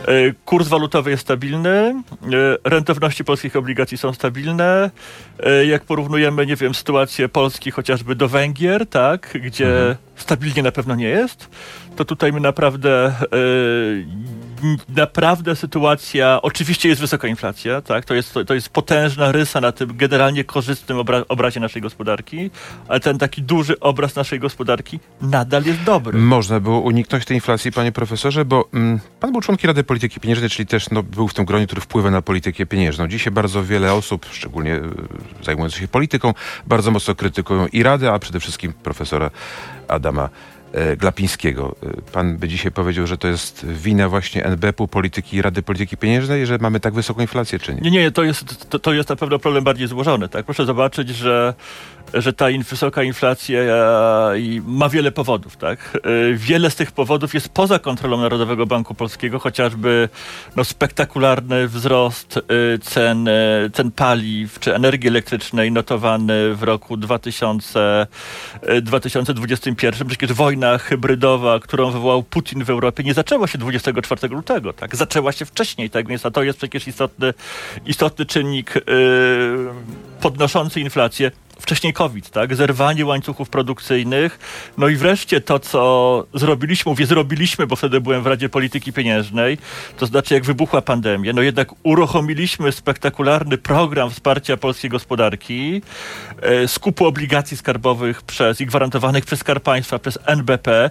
Y, 0.09 0.35
Kurs 0.45 0.67
walutowy 0.67 1.11
jest 1.11 1.23
stabilny, 1.23 2.03
rentowności 2.63 3.23
polskich 3.23 3.55
obligacji 3.55 3.97
są 3.97 4.13
stabilne. 4.13 4.91
Jak 5.67 5.83
porównujemy, 5.83 6.45
nie 6.45 6.55
wiem, 6.55 6.75
sytuację 6.75 7.29
Polski 7.29 7.71
chociażby 7.71 8.15
do 8.15 8.27
Węgier, 8.27 8.87
tak, 8.87 9.37
gdzie 9.43 9.67
Mhm. 9.67 9.95
stabilnie 10.15 10.63
na 10.63 10.71
pewno 10.71 10.95
nie 10.95 11.09
jest, 11.09 11.49
to 11.95 12.05
tutaj 12.05 12.33
my 12.33 12.39
naprawdę, 12.39 13.13
naprawdę 14.89 15.55
sytuacja, 15.55 16.39
oczywiście 16.41 16.89
jest 16.89 17.01
wysoka 17.01 17.27
inflacja, 17.27 17.81
tak, 17.81 18.05
to 18.05 18.13
jest, 18.13 18.33
to 18.47 18.53
jest 18.53 18.69
potężna 18.69 19.31
rysa 19.31 19.61
na 19.61 19.71
tym 19.71 19.97
generalnie 19.97 20.43
korzystnym 20.43 20.97
obra, 20.97 21.23
obrazie 21.27 21.59
naszej 21.59 21.81
gospodarki, 21.81 22.49
ale 22.87 22.99
ten 22.99 23.17
taki 23.17 23.41
duży 23.41 23.79
obraz 23.79 24.15
naszej 24.15 24.39
gospodarki 24.39 24.99
nadal 25.21 25.63
jest 25.63 25.83
dobry. 25.83 26.19
Można 26.19 26.59
było 26.59 26.79
uniknąć 26.79 27.25
tej 27.25 27.37
inflacji, 27.37 27.71
panie 27.71 27.91
profesorze, 27.91 28.45
bo 28.45 28.69
mm, 28.73 28.99
pan 29.19 29.31
był 29.31 29.41
członkiem 29.41 29.67
Rady 29.67 29.83
Polityki 29.83 30.19
Pieniężnej, 30.19 30.49
czyli 30.49 30.67
też 30.67 30.89
no, 30.89 31.03
był 31.03 31.27
w 31.27 31.33
tym 31.33 31.45
gronie, 31.45 31.65
który 31.65 31.81
wpływa 31.81 32.11
na 32.11 32.21
politykę 32.21 32.65
pieniężną. 32.65 33.07
Dzisiaj 33.07 33.33
bardzo 33.33 33.63
wiele 33.63 33.93
osób, 33.93 34.25
szczególnie 34.31 34.75
e, 34.75 34.81
zajmujących 35.43 35.81
się 35.81 35.87
polityką, 35.87 36.33
bardzo 36.67 36.91
mocno 36.91 37.15
krytykują 37.15 37.67
i 37.67 37.83
Radę, 37.83 38.13
a 38.13 38.19
przede 38.19 38.39
wszystkim 38.39 38.73
profesora 38.73 39.31
Adama 39.87 40.29
Glapińskiego. 40.97 41.75
E, 41.83 42.11
Pan 42.11 42.37
by 42.37 42.47
dzisiaj 42.47 42.71
powiedział, 42.71 43.07
że 43.07 43.17
to 43.17 43.27
jest 43.27 43.65
wina 43.65 44.09
właśnie 44.09 44.45
NBP-u, 44.45 44.87
polityki 44.87 45.41
Rady 45.41 45.61
Polityki 45.61 45.97
Pieniężnej, 45.97 46.45
że 46.45 46.57
mamy 46.61 46.79
tak 46.79 46.93
wysoką 46.93 47.21
inflację, 47.21 47.59
czy 47.59 47.75
nie? 47.75 47.81
Nie, 47.81 47.91
nie, 47.91 48.11
to 48.11 48.23
jest, 48.23 48.69
to, 48.69 48.79
to 48.79 48.93
jest 48.93 49.09
na 49.09 49.15
pewno 49.15 49.39
problem 49.39 49.63
bardziej 49.63 49.87
złożony. 49.87 50.29
Tak? 50.29 50.45
Proszę 50.45 50.65
zobaczyć, 50.65 51.09
że, 51.09 51.53
że 52.13 52.33
ta 52.33 52.45
wysoka 52.69 53.03
inflacja 53.03 53.59
e, 53.59 54.33
ma 54.65 54.89
wiele 54.89 55.11
powodów. 55.11 55.57
Tak? 55.57 55.97
E, 56.03 56.33
Wiele 56.33 56.71
z 56.71 56.75
tych 56.75 56.91
powodów 56.91 57.33
jest 57.33 57.49
poza 57.49 57.79
kontrolą 57.79 58.17
Narodowego 58.17 58.65
Banku 58.65 58.95
Polskiego, 58.95 59.39
chociażby 59.39 60.09
no, 60.55 60.63
spektakularny 60.63 61.67
wzrost 61.67 62.37
e, 62.37 62.41
cen, 62.79 63.29
cen 63.73 63.91
paliw 63.91 64.59
czy 64.59 64.75
energii 64.75 65.09
elektrycznej 65.09 65.71
notowany 65.71 66.55
w 66.55 66.63
roku 66.63 66.97
2000, 66.97 68.07
e, 68.61 68.81
2021. 68.81 70.07
Przecież 70.07 70.33
wojna 70.33 70.77
hybrydowa, 70.77 71.59
którą 71.59 71.91
wywołał 71.91 72.23
Putin 72.23 72.63
w 72.63 72.69
Europie, 72.69 73.03
nie 73.03 73.13
zaczęła 73.13 73.47
się 73.47 73.57
24 73.57 74.27
lutego. 74.27 74.73
Tak? 74.73 74.95
Zaczęła 74.95 75.31
się 75.31 75.45
wcześniej, 75.45 75.89
tak? 75.89 76.07
więc 76.07 76.21
to 76.33 76.43
jest 76.43 76.57
przecież 76.57 76.87
istotny, 76.87 77.33
istotny 77.85 78.25
czynnik 78.25 78.75
yy, 78.75 78.83
podnoszący 80.21 80.81
inflację. 80.81 81.31
Wcześniej 81.59 81.93
COVID, 81.93 82.29
tak? 82.29 82.55
Zerwanie 82.55 83.05
łańcuchów 83.05 83.49
produkcyjnych. 83.49 84.39
No 84.77 84.87
i 84.87 84.95
wreszcie 84.95 85.41
to, 85.41 85.59
co 85.59 86.25
zrobiliśmy, 86.33 86.89
mówię 86.89 87.05
zrobiliśmy, 87.05 87.67
bo 87.67 87.75
wtedy 87.75 88.01
byłem 88.01 88.23
w 88.23 88.27
Radzie 88.27 88.49
Polityki 88.49 88.93
Pieniężnej, 88.93 89.57
to 89.97 90.05
znaczy 90.05 90.33
jak 90.33 90.45
wybuchła 90.45 90.81
pandemia, 90.81 91.33
no 91.33 91.41
jednak 91.41 91.69
uruchomiliśmy 91.83 92.71
spektakularny 92.71 93.57
program 93.57 94.09
wsparcia 94.09 94.57
polskiej 94.57 94.89
gospodarki, 94.89 95.81
e, 96.41 96.67
skupu 96.67 97.05
obligacji 97.05 97.57
skarbowych 97.57 98.21
przez 98.21 98.61
i 98.61 98.65
gwarantowanych 98.65 99.25
przez 99.25 99.39
Skarb 99.39 99.63
Państwa, 99.63 99.99
przez 99.99 100.19
NBP. 100.25 100.89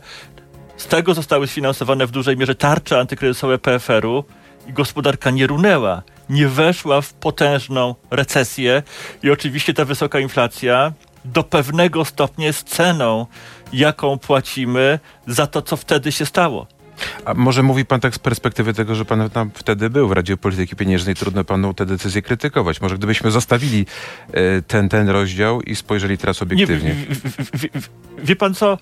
Z 0.76 0.86
tego 0.86 1.14
zostały 1.14 1.46
sfinansowane 1.46 2.06
w 2.06 2.10
dużej 2.10 2.36
mierze 2.36 2.54
tarcze 2.54 3.00
antykryzysowe 3.00 3.58
PFR-u 3.58 4.24
i 4.68 4.72
gospodarka 4.72 5.30
nie 5.30 5.46
runęła, 5.46 6.02
nie 6.30 6.48
weszła 6.48 7.00
w 7.00 7.12
potężną 7.12 7.94
recesję 8.10 8.82
i 9.22 9.30
oczywiście 9.30 9.74
ta 9.74 9.84
wysoka 9.84 10.20
inflacja 10.20 10.92
do 11.24 11.42
pewnego 11.42 12.04
stopnia 12.04 12.46
jest 12.46 12.68
ceną, 12.68 13.26
jaką 13.72 14.18
płacimy 14.18 14.98
za 15.26 15.46
to, 15.46 15.62
co 15.62 15.76
wtedy 15.76 16.12
się 16.12 16.26
stało. 16.26 16.66
A 17.24 17.34
może 17.34 17.62
mówi 17.62 17.84
pan 17.84 18.00
tak 18.00 18.14
z 18.14 18.18
perspektywy 18.18 18.74
tego, 18.74 18.94
że 18.94 19.04
pan 19.04 19.30
tam 19.30 19.50
wtedy 19.54 19.90
był 19.90 20.08
w 20.08 20.12
Radzie 20.12 20.36
Polityki 20.36 20.76
Pieniężnej, 20.76 21.14
trudno 21.14 21.44
panu 21.44 21.74
te 21.74 21.86
decyzje 21.86 22.22
krytykować. 22.22 22.80
Może 22.80 22.98
gdybyśmy 22.98 23.30
zostawili 23.30 23.86
e, 24.32 24.62
ten, 24.62 24.88
ten 24.88 25.08
rozdział 25.08 25.62
i 25.62 25.76
spojrzeli 25.76 26.18
teraz 26.18 26.40
Nie, 26.40 26.44
obiektywnie. 26.44 26.94
w, 26.94 27.18
w, 27.18 27.58
w, 27.58 27.82
w, 27.82 27.88
wie 28.24 28.36
pan 28.36 28.54
co? 28.54 28.78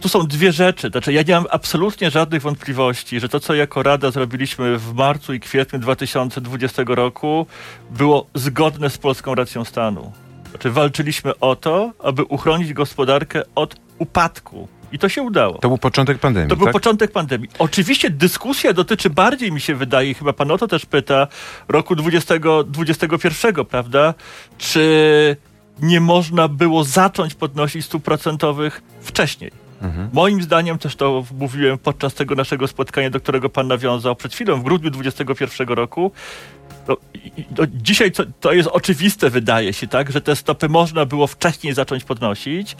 Tu 0.00 0.08
są 0.08 0.26
dwie 0.26 0.52
rzeczy. 0.52 0.88
Znaczy, 0.88 1.12
ja 1.12 1.22
nie 1.22 1.34
mam 1.34 1.46
absolutnie 1.50 2.10
żadnych 2.10 2.42
wątpliwości, 2.42 3.20
że 3.20 3.28
to, 3.28 3.40
co 3.40 3.54
jako 3.54 3.82
Rada 3.82 4.10
zrobiliśmy 4.10 4.78
w 4.78 4.94
marcu 4.94 5.34
i 5.34 5.40
kwietniu 5.40 5.78
2020 5.78 6.82
roku, 6.86 7.46
było 7.90 8.26
zgodne 8.34 8.90
z 8.90 8.98
polską 8.98 9.34
racją 9.34 9.64
stanu. 9.64 10.12
Znaczy, 10.50 10.70
walczyliśmy 10.70 11.38
o 11.38 11.56
to, 11.56 11.92
aby 12.04 12.24
uchronić 12.24 12.72
gospodarkę 12.72 13.42
od 13.54 13.76
upadku. 13.98 14.68
I 14.92 14.98
to 14.98 15.08
się 15.08 15.22
udało. 15.22 15.58
To 15.58 15.68
był 15.68 15.78
początek 15.78 16.18
pandemii, 16.18 16.50
To 16.50 16.56
był 16.56 16.66
tak? 16.66 16.72
początek 16.72 17.12
pandemii. 17.12 17.48
Oczywiście 17.58 18.10
dyskusja 18.10 18.72
dotyczy 18.72 19.10
bardziej, 19.10 19.52
mi 19.52 19.60
się 19.60 19.74
wydaje, 19.74 20.14
chyba 20.14 20.32
pan 20.32 20.50
o 20.50 20.58
to 20.58 20.68
też 20.68 20.86
pyta, 20.86 21.26
roku 21.68 21.96
2021, 21.96 23.64
prawda? 23.64 24.14
Czy 24.58 25.36
nie 25.82 26.00
można 26.00 26.48
było 26.48 26.84
zacząć 26.84 27.34
podnosić 27.34 27.84
stóp 27.84 28.04
procentowych 28.04 28.82
wcześniej? 29.00 29.59
Mhm. 29.82 30.10
Moim 30.12 30.42
zdaniem, 30.42 30.78
też 30.78 30.96
to 30.96 31.24
mówiłem 31.38 31.78
podczas 31.78 32.14
tego 32.14 32.34
naszego 32.34 32.68
spotkania, 32.68 33.10
do 33.10 33.20
którego 33.20 33.48
pan 33.48 33.68
nawiązał 33.68 34.16
przed 34.16 34.34
chwilą, 34.34 34.60
w 34.60 34.62
grudniu 34.62 34.90
2021 34.90 35.68
roku, 35.68 36.10
no, 36.88 36.96
no, 37.58 37.64
dzisiaj 37.74 38.12
to, 38.12 38.24
to 38.40 38.52
jest 38.52 38.68
oczywiste, 38.72 39.30
wydaje 39.30 39.72
się, 39.72 39.86
tak, 39.86 40.12
że 40.12 40.20
te 40.20 40.36
stopy 40.36 40.68
można 40.68 41.06
było 41.06 41.26
wcześniej 41.26 41.74
zacząć 41.74 42.04
podnosić. 42.04 42.76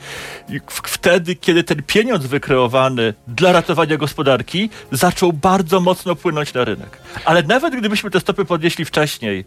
Wtedy, 0.67 1.35
kiedy 1.35 1.63
ten 1.63 1.83
pieniądz 1.83 2.25
wykreowany 2.25 3.13
dla 3.27 3.51
ratowania 3.51 3.97
gospodarki 3.97 4.69
zaczął 4.91 5.33
bardzo 5.33 5.79
mocno 5.79 6.15
płynąć 6.15 6.53
na 6.53 6.65
rynek. 6.65 6.97
Ale 7.25 7.43
nawet 7.43 7.75
gdybyśmy 7.75 8.11
te 8.11 8.19
stopy 8.19 8.45
podnieśli 8.45 8.85
wcześniej 8.85 9.45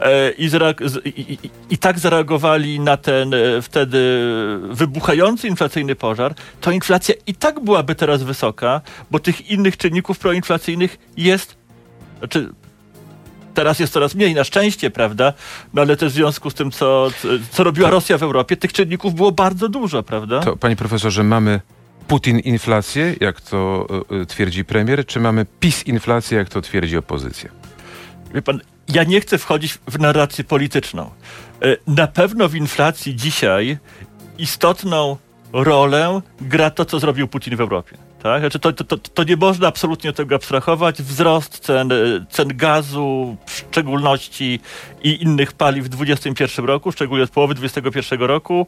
e, 0.00 0.30
i, 0.32 0.50
i, 1.04 1.38
i 1.70 1.78
tak 1.78 1.98
zareagowali 1.98 2.80
na 2.80 2.96
ten 2.96 3.34
e, 3.34 3.62
wtedy 3.62 4.28
wybuchający 4.70 5.48
inflacyjny 5.48 5.94
pożar, 5.94 6.34
to 6.60 6.70
inflacja 6.70 7.14
i 7.26 7.34
tak 7.34 7.60
byłaby 7.60 7.94
teraz 7.94 8.22
wysoka, 8.22 8.80
bo 9.10 9.18
tych 9.18 9.50
innych 9.50 9.76
czynników 9.76 10.18
proinflacyjnych 10.18 10.98
jest 11.16 11.56
znaczy, 12.18 12.48
teraz 13.58 13.78
jest 13.78 13.92
coraz 13.92 14.14
mniej, 14.14 14.34
na 14.34 14.44
szczęście, 14.44 14.90
prawda? 14.90 15.32
No 15.74 15.82
ale 15.82 15.96
też 15.96 16.12
w 16.12 16.14
związku 16.14 16.50
z 16.50 16.54
tym, 16.54 16.70
co, 16.70 17.08
co 17.50 17.64
robiła 17.64 17.90
Rosja 17.90 18.18
w 18.18 18.22
Europie, 18.22 18.56
tych 18.56 18.72
czynników 18.72 19.14
było 19.14 19.32
bardzo 19.32 19.68
dużo, 19.68 20.02
prawda? 20.02 20.40
To, 20.40 20.56
panie 20.56 20.76
profesorze, 20.76 21.22
mamy 21.24 21.60
Putin 22.08 22.38
inflację, 22.38 23.14
jak 23.20 23.40
to 23.40 23.86
e, 24.10 24.20
e, 24.20 24.26
twierdzi 24.26 24.64
premier, 24.64 25.06
czy 25.06 25.20
mamy 25.20 25.46
PiS 25.60 25.86
inflację, 25.86 26.38
jak 26.38 26.48
to 26.48 26.60
twierdzi 26.60 26.96
opozycja? 26.96 27.50
Wie 28.34 28.42
pan, 28.42 28.60
ja 28.88 29.04
nie 29.04 29.20
chcę 29.20 29.38
wchodzić 29.38 29.78
w 29.86 29.98
narrację 29.98 30.44
polityczną. 30.44 31.10
E, 31.62 31.76
Na 31.86 32.06
pewno 32.06 32.48
w 32.48 32.54
inflacji 32.54 33.16
dzisiaj 33.16 33.78
istotną 34.38 35.16
rolę 35.52 36.20
gra 36.40 36.70
to, 36.70 36.84
co 36.84 36.98
zrobił 36.98 37.28
Putin 37.28 37.56
w 37.56 37.60
Europie. 37.60 37.96
Tak? 38.22 38.42
Znaczy 38.42 38.58
to, 38.58 38.72
to, 38.72 38.98
to, 38.98 39.24
nie 39.24 39.36
można 39.36 39.68
absolutnie 39.68 40.12
tego 40.12 40.34
abstrahować. 40.34 41.02
Wzrost 41.02 41.58
cen, 41.58 41.92
e, 41.92 41.96
cen 42.30 42.56
gazu, 42.56 43.36
w 43.46 43.52
szczególności 43.52 44.60
i 45.02 45.22
innych 45.22 45.52
paliw 45.52 45.84
w 45.84 45.88
2021 45.88 46.66
roku, 46.66 46.92
szczególnie 46.92 47.24
od 47.24 47.30
połowy 47.30 47.54
2021 47.54 48.28
roku, 48.28 48.66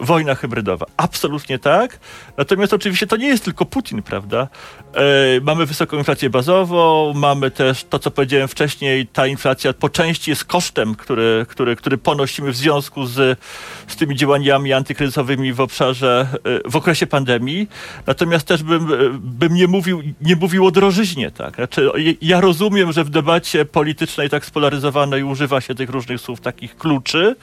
wojna 0.00 0.34
hybrydowa. 0.34 0.86
Absolutnie 0.96 1.58
tak. 1.58 1.98
Natomiast 2.36 2.72
oczywiście 2.72 3.06
to 3.06 3.16
nie 3.16 3.28
jest 3.28 3.44
tylko 3.44 3.64
Putin, 3.64 4.02
prawda? 4.02 4.48
E, 4.94 5.00
mamy 5.42 5.66
wysoką 5.66 5.98
inflację 5.98 6.30
bazową, 6.30 7.12
mamy 7.14 7.50
też 7.50 7.84
to, 7.84 7.98
co 7.98 8.10
powiedziałem 8.10 8.48
wcześniej, 8.48 9.06
ta 9.06 9.26
inflacja 9.26 9.72
po 9.72 9.88
części 9.88 10.30
jest 10.30 10.44
kosztem, 10.44 10.94
który, 10.94 11.46
który, 11.48 11.76
który 11.76 11.98
ponosimy 11.98 12.52
w 12.52 12.56
związku 12.56 13.06
z, 13.06 13.38
z 13.86 13.96
tymi 13.96 14.16
działaniami 14.16 14.72
antykryzysowymi 14.72 15.52
w 15.52 15.60
obszarze, 15.60 16.26
e, 16.64 16.70
w 16.70 16.76
okresie 16.76 17.06
pandemii. 17.06 17.68
Natomiast 18.06 18.46
też 18.46 18.62
bym 18.62 18.82
bym, 18.86 19.00
e, 19.00 19.18
bym 19.18 19.54
nie, 19.54 19.66
mówił, 19.66 20.02
nie 20.20 20.36
mówił 20.36 20.66
o 20.66 20.70
drożyźnie. 20.70 21.30
Tak? 21.30 21.54
Znaczy, 21.54 21.90
ja 22.22 22.40
rozumiem, 22.40 22.92
że 22.92 23.04
w 23.04 23.10
debacie 23.10 23.64
politycznej 23.64 24.30
tak 24.30 24.44
spolaryzowanej 24.44 25.22
używa 25.22 25.60
się 25.60 25.74
tych 25.74 25.90
różnych 25.90 26.20
słów, 26.20 26.40
takich 26.40 26.76
kluczy, 26.76 27.36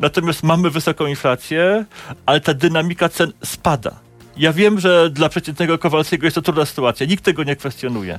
natomiast 0.00 0.42
mamy 0.42 0.70
wysoką 0.70 1.06
inflację, 1.06 1.84
ale 2.26 2.40
ta 2.40 2.54
dynamika 2.54 3.08
cen 3.08 3.32
spada. 3.44 3.90
Ja 4.36 4.52
wiem, 4.52 4.80
że 4.80 5.10
dla 5.10 5.28
przeciętnego 5.28 5.78
Kowalskiego 5.78 6.26
jest 6.26 6.34
to 6.34 6.42
trudna 6.42 6.66
sytuacja, 6.66 7.06
nikt 7.06 7.24
tego 7.24 7.44
nie 7.44 7.56
kwestionuje 7.56 8.18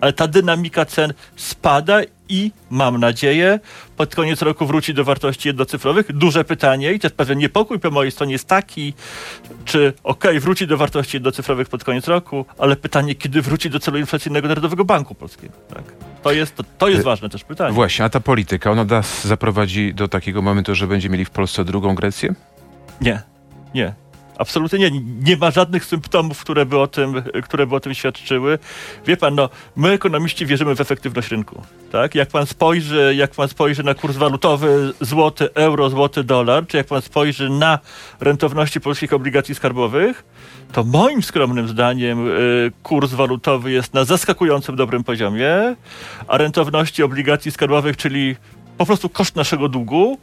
ale 0.00 0.12
ta 0.12 0.28
dynamika 0.28 0.84
cen 0.84 1.12
spada 1.36 2.00
i 2.28 2.52
mam 2.70 3.00
nadzieję, 3.00 3.60
pod 3.96 4.14
koniec 4.14 4.42
roku 4.42 4.66
wróci 4.66 4.94
do 4.94 5.04
wartości 5.04 5.48
jednocyfrowych. 5.48 6.12
Duże 6.12 6.44
pytanie 6.44 6.92
i 6.92 6.98
też 6.98 7.12
pewien 7.12 7.38
niepokój 7.38 7.78
po 7.78 7.90
mojej 7.90 8.10
stronie 8.10 8.32
jest 8.32 8.48
taki, 8.48 8.94
czy 9.64 9.92
ok, 10.02 10.24
wróci 10.40 10.66
do 10.66 10.76
wartości 10.76 11.16
jednocyfrowych 11.16 11.68
pod 11.68 11.84
koniec 11.84 12.08
roku, 12.08 12.44
ale 12.58 12.76
pytanie, 12.76 13.14
kiedy 13.14 13.42
wróci 13.42 13.70
do 13.70 13.80
celu 13.80 13.98
inflacyjnego 13.98 14.48
Narodowego 14.48 14.84
Banku 14.84 15.14
Polskiego. 15.14 15.54
Tak. 15.74 15.82
To 16.22 16.32
jest, 16.32 16.54
to, 16.56 16.64
to 16.78 16.88
jest 16.88 17.00
y, 17.00 17.04
ważne 17.04 17.28
też 17.28 17.44
pytanie. 17.44 17.74
Właśnie, 17.74 18.04
a 18.04 18.08
ta 18.08 18.20
polityka, 18.20 18.70
ona 18.70 18.84
nas 18.84 19.26
zaprowadzi 19.26 19.94
do 19.94 20.08
takiego 20.08 20.42
momentu, 20.42 20.74
że 20.74 20.86
będziemy 20.86 21.12
mieli 21.12 21.24
w 21.24 21.30
Polsce 21.30 21.64
drugą 21.64 21.94
Grecję? 21.94 22.34
Nie, 23.00 23.22
nie. 23.74 23.94
Absolutnie 24.38 24.78
nie. 24.78 25.00
Nie 25.00 25.36
ma 25.36 25.50
żadnych 25.50 25.84
symptomów, 25.84 26.40
które 26.40 26.66
by, 26.66 26.78
o 26.78 26.86
tym, 26.86 27.22
które 27.44 27.66
by 27.66 27.76
o 27.76 27.80
tym 27.80 27.94
świadczyły. 27.94 28.58
Wie 29.06 29.16
pan, 29.16 29.34
no, 29.34 29.48
my 29.76 29.90
ekonomiści 29.90 30.46
wierzymy 30.46 30.76
w 30.76 30.80
efektywność 30.80 31.30
rynku. 31.30 31.62
Tak? 31.92 32.14
Jak 32.14 32.28
pan 32.28 32.46
spojrzy, 32.46 33.14
jak 33.16 33.30
pan 33.30 33.48
spojrzy 33.48 33.82
na 33.82 33.94
kurs 33.94 34.16
walutowy 34.16 34.92
złoty, 35.00 35.54
euro, 35.54 35.90
złoty, 35.90 36.24
dolar, 36.24 36.66
czy 36.66 36.76
jak 36.76 36.86
pan 36.86 37.02
spojrzy 37.02 37.50
na 37.50 37.78
rentowności 38.20 38.80
polskich 38.80 39.12
obligacji 39.12 39.54
skarbowych, 39.54 40.24
to 40.72 40.84
moim 40.84 41.22
skromnym 41.22 41.68
zdaniem 41.68 42.28
y, 42.28 42.72
kurs 42.82 43.12
walutowy 43.12 43.70
jest 43.70 43.94
na 43.94 44.04
zaskakującym 44.04 44.76
dobrym 44.76 45.04
poziomie, 45.04 45.76
a 46.28 46.38
rentowności 46.38 47.02
obligacji 47.02 47.50
skarbowych, 47.50 47.96
czyli 47.96 48.36
po 48.78 48.86
prostu 48.86 49.08
koszt 49.08 49.36
naszego 49.36 49.68
długu, 49.68 50.18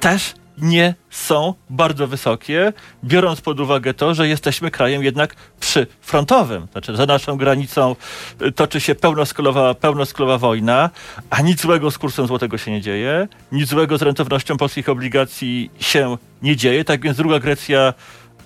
też 0.00 0.34
nie 0.58 0.94
są 1.10 1.54
bardzo 1.70 2.06
wysokie, 2.06 2.72
biorąc 3.04 3.40
pod 3.40 3.60
uwagę 3.60 3.94
to, 3.94 4.14
że 4.14 4.28
jesteśmy 4.28 4.70
krajem 4.70 5.04
jednak 5.04 5.36
przyfrontowym. 5.60 6.66
Znaczy, 6.72 6.96
za 6.96 7.06
naszą 7.06 7.36
granicą 7.36 7.96
y, 8.42 8.52
toczy 8.52 8.80
się 8.80 8.94
pełnoskalowa, 8.94 9.74
pełnoskalowa 9.74 10.38
wojna, 10.38 10.90
a 11.30 11.40
nic 11.40 11.60
złego 11.60 11.90
z 11.90 11.98
kursem 11.98 12.26
złotego 12.26 12.58
się 12.58 12.70
nie 12.70 12.80
dzieje, 12.80 13.28
nic 13.52 13.68
złego 13.68 13.98
z 13.98 14.02
rentownością 14.02 14.56
polskich 14.56 14.88
obligacji 14.88 15.70
się 15.80 16.16
nie 16.42 16.56
dzieje, 16.56 16.84
tak 16.84 17.00
więc 17.00 17.16
druga 17.16 17.38
Grecja 17.38 17.94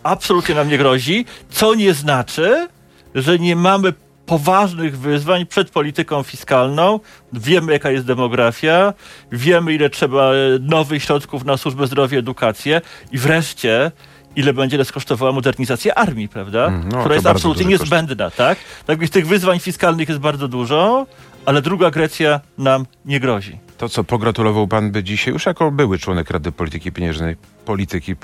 absolutnie 0.02 0.54
nam 0.54 0.68
nie 0.68 0.78
grozi, 0.78 1.24
co 1.50 1.74
nie 1.74 1.94
znaczy, 1.94 2.68
że 3.14 3.38
nie 3.38 3.56
mamy 3.56 3.92
poważnych 4.28 4.98
wyzwań 4.98 5.46
przed 5.46 5.70
polityką 5.70 6.22
fiskalną. 6.22 7.00
Wiemy, 7.32 7.72
jaka 7.72 7.90
jest 7.90 8.06
demografia, 8.06 8.94
wiemy, 9.32 9.74
ile 9.74 9.90
trzeba 9.90 10.30
nowych 10.60 11.02
środków 11.02 11.44
na 11.44 11.56
służbę 11.56 11.86
zdrowia, 11.86 12.18
edukację 12.18 12.80
i 13.12 13.18
wreszcie 13.18 13.92
ile 14.36 14.54
będzie 14.54 14.78
nas 14.78 14.92
kosztowała 14.92 15.32
modernizacja 15.32 15.94
armii, 15.94 16.28
prawda? 16.28 16.66
Mm, 16.66 16.88
no, 16.88 16.98
Która 17.00 17.14
jest 17.14 17.26
absolutnie 17.26 17.64
niezbędna, 17.64 18.30
tak? 18.30 18.58
Tak 18.86 18.98
więc 18.98 19.10
tych 19.10 19.26
wyzwań 19.26 19.58
fiskalnych 19.58 20.08
jest 20.08 20.20
bardzo 20.20 20.48
dużo, 20.48 21.06
ale 21.46 21.62
druga 21.62 21.90
Grecja 21.90 22.40
nam 22.58 22.86
nie 23.04 23.20
grozi. 23.20 23.58
To, 23.78 23.88
co 23.88 24.04
pogratulował 24.04 24.68
pan 24.68 24.90
by 24.90 25.04
dzisiaj, 25.04 25.34
już 25.34 25.46
jako 25.46 25.70
były 25.70 25.98
członek 25.98 26.30
Rady 26.30 26.52
Polityki 26.52 26.92
Pieniężnej, 26.92 27.36
polityki 27.64 28.16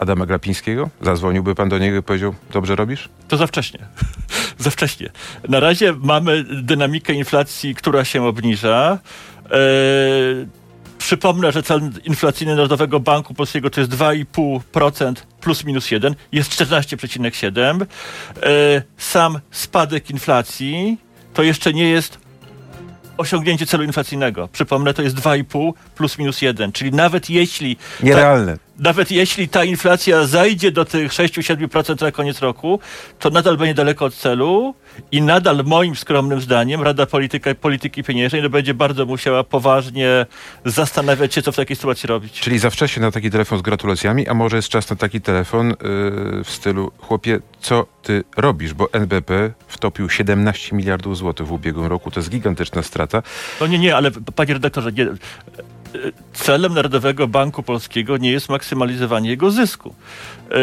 Adama 0.00 0.26
Glapińskiego? 0.26 0.90
Zadzwoniłby 1.02 1.54
pan 1.54 1.68
do 1.68 1.78
niego 1.78 1.96
i 1.96 2.02
powiedział, 2.02 2.34
dobrze 2.52 2.76
robisz? 2.76 3.08
To 3.28 3.36
za 3.36 3.46
wcześnie. 3.46 3.78
za 4.58 4.70
wcześnie. 4.70 5.10
Na 5.48 5.60
razie 5.60 5.92
mamy 5.92 6.44
dynamikę 6.44 7.12
inflacji, 7.12 7.74
która 7.74 8.04
się 8.04 8.24
obniża. 8.24 8.98
Eee, 9.50 10.46
przypomnę, 10.98 11.52
że 11.52 11.62
cel 11.62 11.80
inflacyjny 12.04 12.56
Narodowego 12.56 13.00
Banku 13.00 13.34
Polskiego 13.34 13.70
to 13.70 13.80
jest 13.80 13.92
2,5% 13.92 15.14
plus 15.40 15.64
minus 15.64 15.90
1, 15.90 16.14
jest 16.32 16.50
14,7. 16.50 17.86
Eee, 18.42 18.82
sam 18.96 19.40
spadek 19.50 20.10
inflacji 20.10 20.98
to 21.34 21.42
jeszcze 21.42 21.72
nie 21.72 21.90
jest 21.90 22.18
osiągnięcie 23.16 23.66
celu 23.66 23.84
inflacyjnego. 23.84 24.48
Przypomnę, 24.48 24.94
to 24.94 25.02
jest 25.02 25.16
2,5 25.16 25.72
plus 25.94 26.18
minus 26.18 26.42
1, 26.42 26.72
czyli 26.72 26.92
nawet 26.92 27.30
jeśli... 27.30 27.76
Nierealne. 28.02 28.56
Ta, 28.56 28.69
nawet 28.80 29.10
jeśli 29.10 29.48
ta 29.48 29.64
inflacja 29.64 30.26
zajdzie 30.26 30.72
do 30.72 30.84
tych 30.84 31.12
6-7% 31.12 32.02
na 32.02 32.12
koniec 32.12 32.40
roku, 32.40 32.80
to 33.18 33.30
nadal 33.30 33.56
będzie 33.56 33.74
daleko 33.74 34.04
od 34.04 34.14
celu 34.14 34.74
i 35.12 35.22
nadal 35.22 35.64
moim 35.64 35.96
skromnym 35.96 36.40
zdaniem 36.40 36.82
Rada 36.82 37.06
Polityka, 37.06 37.54
Polityki 37.54 38.02
Pieniężnej 38.02 38.42
no 38.42 38.50
będzie 38.50 38.74
bardzo 38.74 39.06
musiała 39.06 39.44
poważnie 39.44 40.26
zastanawiać 40.64 41.34
się, 41.34 41.42
co 41.42 41.52
w 41.52 41.56
takiej 41.56 41.76
sytuacji 41.76 42.06
robić. 42.06 42.40
Czyli 42.40 42.58
za 42.58 42.70
wcześnie 42.70 43.02
na 43.02 43.10
taki 43.10 43.30
telefon 43.30 43.58
z 43.58 43.62
gratulacjami, 43.62 44.28
a 44.28 44.34
może 44.34 44.56
jest 44.56 44.68
czas 44.68 44.90
na 44.90 44.96
taki 44.96 45.20
telefon 45.20 45.68
yy, 45.68 45.76
w 46.44 46.50
stylu 46.50 46.92
chłopie, 46.98 47.40
co 47.60 47.86
ty 48.02 48.24
robisz? 48.36 48.74
Bo 48.74 48.92
NBP 48.92 49.52
wtopił 49.68 50.08
17 50.08 50.76
miliardów 50.76 51.16
złotych 51.16 51.46
w 51.46 51.52
ubiegłym 51.52 51.86
roku, 51.86 52.10
to 52.10 52.20
jest 52.20 52.30
gigantyczna 52.30 52.82
strata. 52.82 53.22
No 53.60 53.66
nie, 53.66 53.78
nie, 53.78 53.96
ale 53.96 54.10
panie 54.10 54.54
redaktorze, 54.54 54.92
nie, 54.92 55.06
celem 56.32 56.74
Narodowego 56.74 57.28
Banku 57.28 57.62
Polskiego 57.62 58.16
nie 58.16 58.32
jest 58.32 58.48
maksymalizowanie 58.48 59.30
jego 59.30 59.50
zysku. 59.50 59.94
E, 60.50 60.54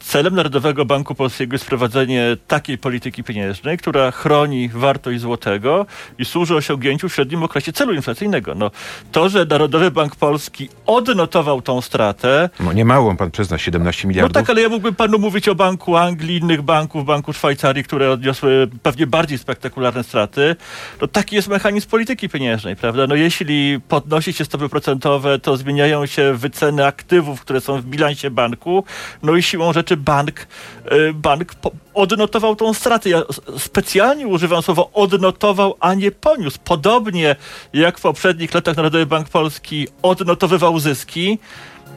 celem 0.00 0.34
Narodowego 0.34 0.84
Banku 0.84 1.14
Polskiego 1.14 1.54
jest 1.54 1.66
prowadzenie 1.66 2.36
takiej 2.48 2.78
polityki 2.78 3.24
pieniężnej, 3.24 3.78
która 3.78 4.10
chroni 4.10 4.68
wartość 4.68 5.20
złotego 5.20 5.86
i 6.18 6.24
służy 6.24 6.56
osiągnięciu 6.56 7.08
w 7.08 7.14
średnim 7.14 7.42
okresie 7.42 7.72
celu 7.72 7.92
inflacyjnego. 7.94 8.54
No, 8.54 8.70
to, 9.12 9.28
że 9.28 9.44
Narodowy 9.44 9.90
Bank 9.90 10.16
Polski 10.16 10.68
odnotował 10.86 11.62
tą 11.62 11.80
stratę... 11.80 12.50
No 12.60 12.72
nie 12.72 12.84
mało, 12.84 13.14
pan 13.14 13.30
przyzna, 13.30 13.58
17 13.58 14.08
miliardów. 14.08 14.34
No 14.34 14.40
tak, 14.40 14.50
ale 14.50 14.62
ja 14.62 14.68
mógłbym 14.68 14.94
panu 14.94 15.18
mówić 15.18 15.48
o 15.48 15.54
Banku 15.54 15.96
Anglii, 15.96 16.38
innych 16.38 16.62
banków, 16.62 17.04
Banku 17.04 17.32
Szwajcarii, 17.32 17.84
które 17.84 18.10
odniosły 18.10 18.68
pewnie 18.82 19.06
bardziej 19.06 19.38
spektakularne 19.38 20.04
straty. 20.04 20.56
No 21.00 21.06
taki 21.06 21.36
jest 21.36 21.48
mechanizm 21.48 21.88
polityki 21.88 22.28
pieniężnej, 22.28 22.76
prawda? 22.76 23.06
No 23.06 23.14
jeśli 23.14 23.80
podnosi 23.88 24.32
się 24.32 24.44
stopy 24.62 24.70
procentowe, 24.70 25.38
to 25.38 25.56
zmieniają 25.56 26.06
się 26.06 26.34
wyceny 26.34 26.86
aktywów, 26.86 27.40
które 27.40 27.60
są 27.60 27.80
w 27.80 27.84
bilansie 27.84 28.30
banku, 28.30 28.84
no 29.22 29.36
i 29.36 29.42
siłą 29.42 29.72
rzeczy 29.72 29.96
bank, 29.96 30.46
y, 30.92 31.12
bank 31.14 31.54
odnotował 31.94 32.56
tą 32.56 32.74
stratę. 32.74 33.10
Ja 33.10 33.22
specjalnie 33.58 34.26
używam 34.26 34.62
słowa 34.62 34.82
odnotował, 34.92 35.76
a 35.80 35.94
nie 35.94 36.10
poniósł. 36.10 36.58
Podobnie 36.64 37.36
jak 37.72 37.98
w 37.98 38.02
poprzednich 38.02 38.54
latach 38.54 38.76
Narodowy 38.76 39.06
Bank 39.06 39.28
Polski 39.28 39.88
odnotowywał 40.02 40.78
zyski, 40.78 41.38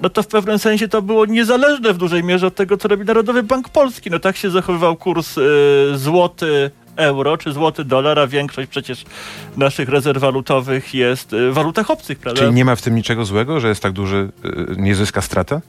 no 0.01 0.09
to 0.09 0.23
w 0.23 0.27
pewnym 0.27 0.59
sensie 0.59 0.87
to 0.87 1.01
było 1.01 1.25
niezależne 1.25 1.93
w 1.93 1.97
dużej 1.97 2.23
mierze 2.23 2.47
od 2.47 2.55
tego, 2.55 2.77
co 2.77 2.87
robi 2.87 3.05
Narodowy 3.05 3.43
Bank 3.43 3.69
Polski. 3.69 4.11
No 4.11 4.19
tak 4.19 4.37
się 4.37 4.49
zachowywał 4.49 4.95
kurs 4.95 5.37
y, 5.37 5.43
złoty 5.95 6.71
euro 6.95 7.37
czy 7.37 7.53
złoty 7.53 7.85
dolar, 7.85 8.19
a 8.19 8.27
większość 8.27 8.69
przecież 8.69 9.05
naszych 9.57 9.89
rezerw 9.89 10.21
walutowych 10.21 10.93
jest 10.93 11.33
y, 11.33 11.51
w 11.51 11.53
walutach 11.53 11.91
obcych, 11.91 12.19
prawda? 12.19 12.41
Czyli 12.41 12.53
nie 12.53 12.65
ma 12.65 12.75
w 12.75 12.81
tym 12.81 12.95
niczego 12.95 13.25
złego, 13.25 13.59
że 13.59 13.67
jest 13.67 13.81
tak 13.81 13.91
duży, 13.91 14.29
y, 14.45 14.75
nie 14.77 14.95
zyska 14.95 15.21
strata? 15.21 15.61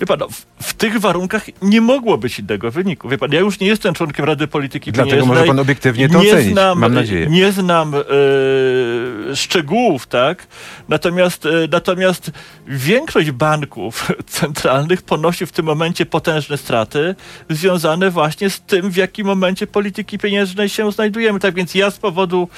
Wie 0.00 0.06
pan, 0.06 0.18
no, 0.18 0.28
w, 0.28 0.46
w, 0.66 0.74
tych 0.74 1.00
warunkach 1.00 1.44
nie 1.62 1.80
mogło 1.80 2.18
być 2.18 2.38
innego 2.38 2.70
wyniku. 2.70 3.08
Wie 3.08 3.18
pan, 3.18 3.32
ja 3.32 3.40
już 3.40 3.60
nie 3.60 3.66
jestem 3.66 3.94
członkiem 3.94 4.24
Rady 4.24 4.46
Polityki 4.46 4.92
Dlatego 4.92 5.10
Pieniężnej. 5.10 5.36
może 5.38 5.46
pan 5.46 5.58
obiektywnie 5.58 6.08
to 6.08 6.22
nie 6.22 6.32
ocenić, 6.32 6.52
znam, 6.52 6.78
mam 6.78 6.94
nadzieję. 6.94 7.26
Nie 7.26 7.52
znam 7.52 7.94
e, 7.94 9.36
szczegółów, 9.36 10.06
tak? 10.06 10.46
Natomiast, 10.88 11.46
e, 11.46 11.50
natomiast 11.72 12.30
większość 12.66 13.30
banków 13.30 14.08
centralnych 14.26 15.02
ponosi 15.02 15.46
w 15.46 15.52
tym 15.52 15.66
momencie 15.66 16.06
potężne 16.06 16.56
straty 16.58 17.14
związane 17.50 18.10
właśnie 18.10 18.50
z 18.50 18.60
tym, 18.60 18.90
w 18.90 18.96
jakim 18.96 19.26
momencie 19.26 19.66
polityki 19.66 20.18
pieniężnej 20.18 20.68
się 20.68 20.92
znajdujemy. 20.92 21.40
Tak 21.40 21.54
więc 21.54 21.74
ja 21.74 21.90
z 21.90 21.98
powodu 21.98 22.48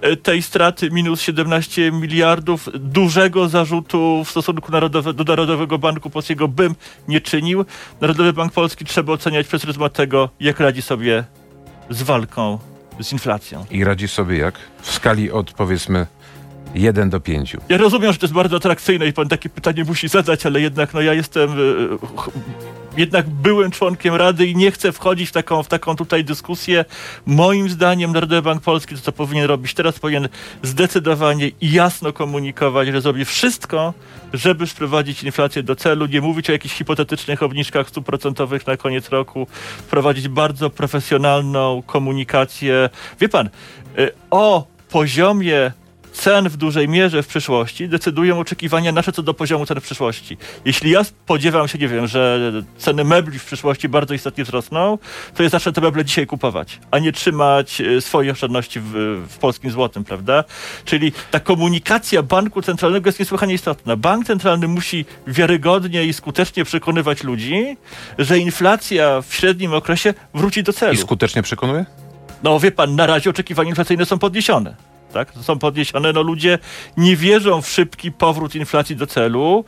e, 0.00 0.16
tej 0.16 0.42
straty 0.42 0.90
minus 0.90 1.20
17 1.20 1.92
miliardów 1.92 2.68
dużego 2.74 3.48
zarzutu 3.48 4.24
w 4.24 4.30
stosunku 4.30 4.72
narodowe, 4.72 5.12
do 5.14 5.24
Narodowego 5.24 5.78
Banku 5.78 6.10
Polskiego 6.10 6.48
bym 6.48 6.74
nie 7.08 7.20
czynił. 7.20 7.64
Narodowy 8.00 8.32
Bank 8.32 8.52
Polski 8.52 8.84
trzeba 8.84 9.12
oceniać 9.12 9.46
przez 9.46 9.62
pryzmat 9.62 9.92
tego, 9.92 10.30
jak 10.40 10.60
radzi 10.60 10.82
sobie 10.82 11.24
z 11.90 12.02
walką 12.02 12.58
z 13.00 13.12
inflacją. 13.12 13.66
I 13.70 13.84
radzi 13.84 14.08
sobie 14.08 14.38
jak? 14.38 14.54
W 14.82 14.92
skali 14.92 15.30
od 15.30 15.52
powiedzmy 15.52 16.06
1 16.74 17.10
do 17.10 17.20
5. 17.20 17.56
Ja 17.68 17.76
rozumiem, 17.76 18.12
że 18.12 18.18
to 18.18 18.26
jest 18.26 18.34
bardzo 18.34 18.56
atrakcyjne 18.56 19.06
i 19.06 19.12
pan 19.12 19.28
takie 19.28 19.48
pytanie 19.48 19.84
musi 19.84 20.08
zadać, 20.08 20.46
ale 20.46 20.60
jednak 20.60 20.94
no 20.94 21.00
ja 21.00 21.14
jestem 21.14 21.58
y, 21.58 21.88
jednak 22.96 23.28
byłym 23.28 23.70
członkiem 23.70 24.14
Rady 24.14 24.46
i 24.46 24.56
nie 24.56 24.70
chcę 24.70 24.92
wchodzić 24.92 25.28
w 25.28 25.32
taką, 25.32 25.62
w 25.62 25.68
taką 25.68 25.96
tutaj 25.96 26.24
dyskusję. 26.24 26.84
Moim 27.26 27.68
zdaniem 27.68 28.12
Narodowy 28.12 28.42
Bank 28.42 28.62
Polski 28.62 28.94
to 28.94 29.00
co 29.00 29.12
powinien 29.12 29.46
robić 29.46 29.74
teraz 29.74 29.98
powinien 29.98 30.28
zdecydowanie 30.62 31.50
i 31.60 31.72
jasno 31.72 32.12
komunikować, 32.12 32.88
że 32.88 33.00
zrobi 33.00 33.24
wszystko, 33.24 33.94
żeby 34.32 34.66
sprowadzić 34.66 35.22
inflację 35.22 35.62
do 35.62 35.76
celu, 35.76 36.06
nie 36.06 36.20
mówić 36.20 36.50
o 36.50 36.52
jakichś 36.52 36.74
hipotetycznych 36.74 37.42
obniżkach 37.42 37.88
stóp 37.88 38.06
procentowych 38.06 38.66
na 38.66 38.76
koniec 38.76 39.08
roku, 39.08 39.46
wprowadzić 39.78 40.28
bardzo 40.28 40.70
profesjonalną 40.70 41.82
komunikację. 41.86 42.90
Wie 43.20 43.28
pan, 43.28 43.50
y, 43.98 44.10
o 44.30 44.66
poziomie 44.90 45.72
cen 46.18 46.48
w 46.48 46.56
dużej 46.56 46.88
mierze 46.88 47.22
w 47.22 47.26
przyszłości 47.26 47.88
decydują 47.88 48.38
oczekiwania 48.38 48.92
nasze 48.92 49.12
co 49.12 49.22
do 49.22 49.34
poziomu 49.34 49.66
cen 49.66 49.80
w 49.80 49.82
przyszłości. 49.82 50.36
Jeśli 50.64 50.90
ja 50.90 51.04
spodziewam 51.04 51.68
się, 51.68 51.78
nie 51.78 51.88
wiem, 51.88 52.06
że 52.06 52.52
ceny 52.78 53.04
mebli 53.04 53.38
w 53.38 53.44
przyszłości 53.44 53.88
bardzo 53.88 54.14
istotnie 54.14 54.44
wzrosną, 54.44 54.98
to 55.34 55.42
ja 55.42 55.48
zacznę 55.48 55.72
te 55.72 55.80
meble 55.80 56.04
dzisiaj 56.04 56.26
kupować, 56.26 56.80
a 56.90 56.98
nie 56.98 57.12
trzymać 57.12 57.80
e, 57.80 58.00
swoje 58.00 58.32
oszczędności 58.32 58.80
w, 58.80 58.92
w 59.28 59.38
polskim 59.38 59.70
złotym, 59.70 60.04
prawda? 60.04 60.44
Czyli 60.84 61.12
ta 61.30 61.40
komunikacja 61.40 62.22
banku 62.22 62.62
centralnego 62.62 63.08
jest 63.08 63.18
niesłychanie 63.18 63.54
istotna. 63.54 63.96
Bank 63.96 64.26
centralny 64.26 64.68
musi 64.68 65.04
wiarygodnie 65.26 66.04
i 66.04 66.12
skutecznie 66.12 66.64
przekonywać 66.64 67.24
ludzi, 67.24 67.76
że 68.18 68.38
inflacja 68.38 69.22
w 69.22 69.34
średnim 69.34 69.74
okresie 69.74 70.14
wróci 70.34 70.62
do 70.62 70.72
celu. 70.72 70.92
I 70.92 70.96
skutecznie 70.96 71.42
przekonuje? 71.42 71.86
No 72.42 72.60
wie 72.60 72.70
pan, 72.70 72.96
na 72.96 73.06
razie 73.06 73.30
oczekiwania 73.30 73.68
inflacyjne 73.68 74.06
są 74.06 74.18
podniesione 74.18 74.87
tak? 75.12 75.32
Są 75.42 75.58
podniesione. 75.58 76.12
No 76.12 76.22
ludzie 76.22 76.58
nie 76.96 77.16
wierzą 77.16 77.62
w 77.62 77.68
szybki 77.68 78.12
powrót 78.12 78.54
inflacji 78.54 78.96
do 78.96 79.06
celu 79.06 79.64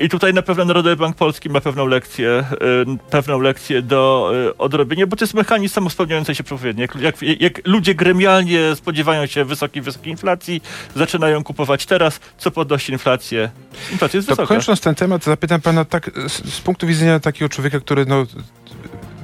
i 0.00 0.08
tutaj 0.08 0.34
na 0.34 0.42
pewno 0.42 0.64
Narodowy 0.64 0.96
Bank 0.96 1.16
Polski 1.16 1.50
ma 1.50 1.60
pewną 1.60 1.86
lekcję, 1.86 2.44
y, 2.52 3.10
pewną 3.10 3.40
lekcję 3.40 3.82
do 3.82 4.32
y, 4.50 4.56
odrobienia, 4.56 5.06
bo 5.06 5.16
to 5.16 5.24
jest 5.24 5.34
mechanizm 5.34 5.74
samospełniający 5.74 6.34
się 6.34 6.44
przepowiedni. 6.44 6.82
Jak, 6.82 6.94
jak, 6.94 7.22
jak, 7.22 7.66
ludzie 7.66 7.94
gremialnie 7.94 8.76
spodziewają 8.76 9.26
się 9.26 9.44
wysokiej, 9.44 9.82
wysokiej 9.82 10.10
inflacji, 10.10 10.62
zaczynają 10.96 11.44
kupować 11.44 11.86
teraz, 11.86 12.20
co 12.38 12.50
podnosi 12.50 12.92
inflację. 12.92 13.50
Inflacja 13.92 14.18
jest 14.18 14.28
to 14.28 14.34
wysoka. 14.34 14.48
Kończąc 14.48 14.80
ten 14.80 14.94
temat, 14.94 15.24
zapytam 15.24 15.60
pana 15.60 15.84
tak 15.84 16.10
z, 16.28 16.54
z 16.54 16.60
punktu 16.60 16.86
widzenia 16.86 17.20
takiego 17.20 17.48
człowieka, 17.48 17.80
który 17.80 18.06
no, 18.06 18.26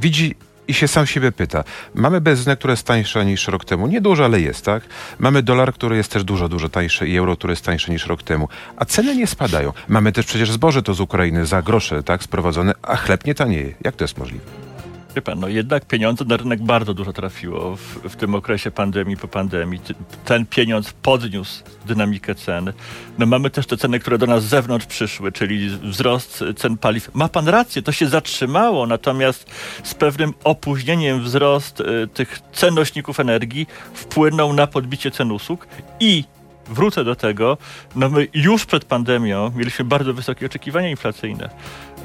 widzi 0.00 0.34
i 0.70 0.74
się 0.74 0.88
sam 0.88 1.06
siebie 1.06 1.32
pyta. 1.32 1.64
Mamy 1.94 2.20
benzynę, 2.20 2.56
która 2.56 2.70
jest 2.70 2.86
tańsza 2.86 3.22
niż 3.22 3.48
rok 3.48 3.64
temu. 3.64 3.86
Niedużo, 3.86 4.24
ale 4.24 4.40
jest, 4.40 4.64
tak? 4.64 4.82
Mamy 5.18 5.42
dolar, 5.42 5.74
który 5.74 5.96
jest 5.96 6.12
też 6.12 6.24
dużo, 6.24 6.48
dużo 6.48 6.68
tańszy 6.68 7.08
i 7.08 7.16
euro, 7.16 7.36
które 7.36 7.52
jest 7.52 7.64
tańsze 7.64 7.92
niż 7.92 8.06
rok 8.06 8.22
temu. 8.22 8.48
A 8.76 8.84
ceny 8.84 9.16
nie 9.16 9.26
spadają. 9.26 9.72
Mamy 9.88 10.12
też 10.12 10.26
przecież 10.26 10.50
zboże 10.50 10.82
to 10.82 10.94
z 10.94 11.00
Ukrainy 11.00 11.46
za 11.46 11.62
grosze, 11.62 12.02
tak? 12.02 12.22
Sprowadzone, 12.22 12.72
a 12.82 12.96
chleb 12.96 13.24
nie 13.24 13.34
tanieje. 13.34 13.74
Jak 13.84 13.96
to 13.96 14.04
jest 14.04 14.18
możliwe? 14.18 14.69
Wie 15.16 15.22
pan, 15.22 15.40
no 15.40 15.48
jednak 15.48 15.84
pieniądze 15.84 16.24
na 16.24 16.36
rynek 16.36 16.62
bardzo 16.62 16.94
dużo 16.94 17.12
trafiło 17.12 17.76
w, 17.76 17.80
w 18.08 18.16
tym 18.16 18.34
okresie 18.34 18.70
pandemii, 18.70 19.16
po 19.16 19.28
pandemii. 19.28 19.80
Ten 20.24 20.46
pieniądz 20.46 20.92
podniósł 20.92 21.62
dynamikę 21.86 22.34
cen. 22.34 22.72
No 23.18 23.26
mamy 23.26 23.50
też 23.50 23.66
te 23.66 23.76
ceny, 23.76 23.98
które 23.98 24.18
do 24.18 24.26
nas 24.26 24.44
z 24.44 24.46
zewnątrz 24.46 24.86
przyszły, 24.86 25.32
czyli 25.32 25.68
wzrost 25.68 26.44
cen 26.56 26.76
paliw. 26.76 27.14
Ma 27.14 27.28
pan 27.28 27.48
rację, 27.48 27.82
to 27.82 27.92
się 27.92 28.08
zatrzymało, 28.08 28.86
natomiast 28.86 29.50
z 29.82 29.94
pewnym 29.94 30.34
opóźnieniem 30.44 31.22
wzrost 31.22 31.80
y, 31.80 32.08
tych 32.14 32.40
cen 32.52 32.74
nośników 32.74 33.20
energii 33.20 33.66
wpłynął 33.94 34.52
na 34.52 34.66
podbicie 34.66 35.10
cen 35.10 35.32
usług 35.32 35.66
i 36.00 36.24
wrócę 36.70 37.04
do 37.04 37.14
tego, 37.16 37.58
no 37.96 38.08
my 38.08 38.28
już 38.34 38.66
przed 38.66 38.84
pandemią 38.84 39.52
mieliśmy 39.56 39.84
bardzo 39.84 40.14
wysokie 40.14 40.46
oczekiwania 40.46 40.90
inflacyjne. 40.90 41.50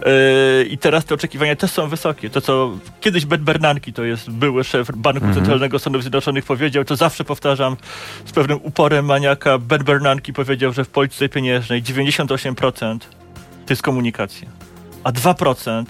Yy, 0.06 0.64
I 0.64 0.78
teraz 0.78 1.06
te 1.06 1.16
oczekiwania 1.16 1.56
też 1.56 1.72
są 1.72 1.88
wysokie. 1.88 2.30
To, 2.30 2.42
co 2.42 2.78
kiedyś 3.02 3.26
Ben 3.26 3.44
Bernanke, 3.44 3.92
to 3.92 4.04
jest 4.04 4.30
były 4.30 4.64
szef 4.64 4.92
Banku 4.96 5.26
mhm. 5.26 5.36
Centralnego 5.36 5.80
Stanów 5.80 6.02
Zjednoczonych, 6.02 6.46
powiedział, 6.46 6.86
to 6.86 6.96
zawsze 6.96 7.24
powtarzam 7.24 7.78
z 8.26 8.32
pewnym 8.32 8.60
uporem 8.64 9.06
maniaka. 9.06 9.58
Ben 9.58 9.84
Bernanke 9.84 10.34
powiedział, 10.34 10.74
że 10.74 10.86
w 10.86 10.90
polityce 10.90 11.30
pieniężnej 11.30 11.84
98% 11.84 13.00
to 13.66 13.74
jest 13.74 13.82
komunikacja, 13.82 14.48
a 15.04 15.12
2% 15.12 15.86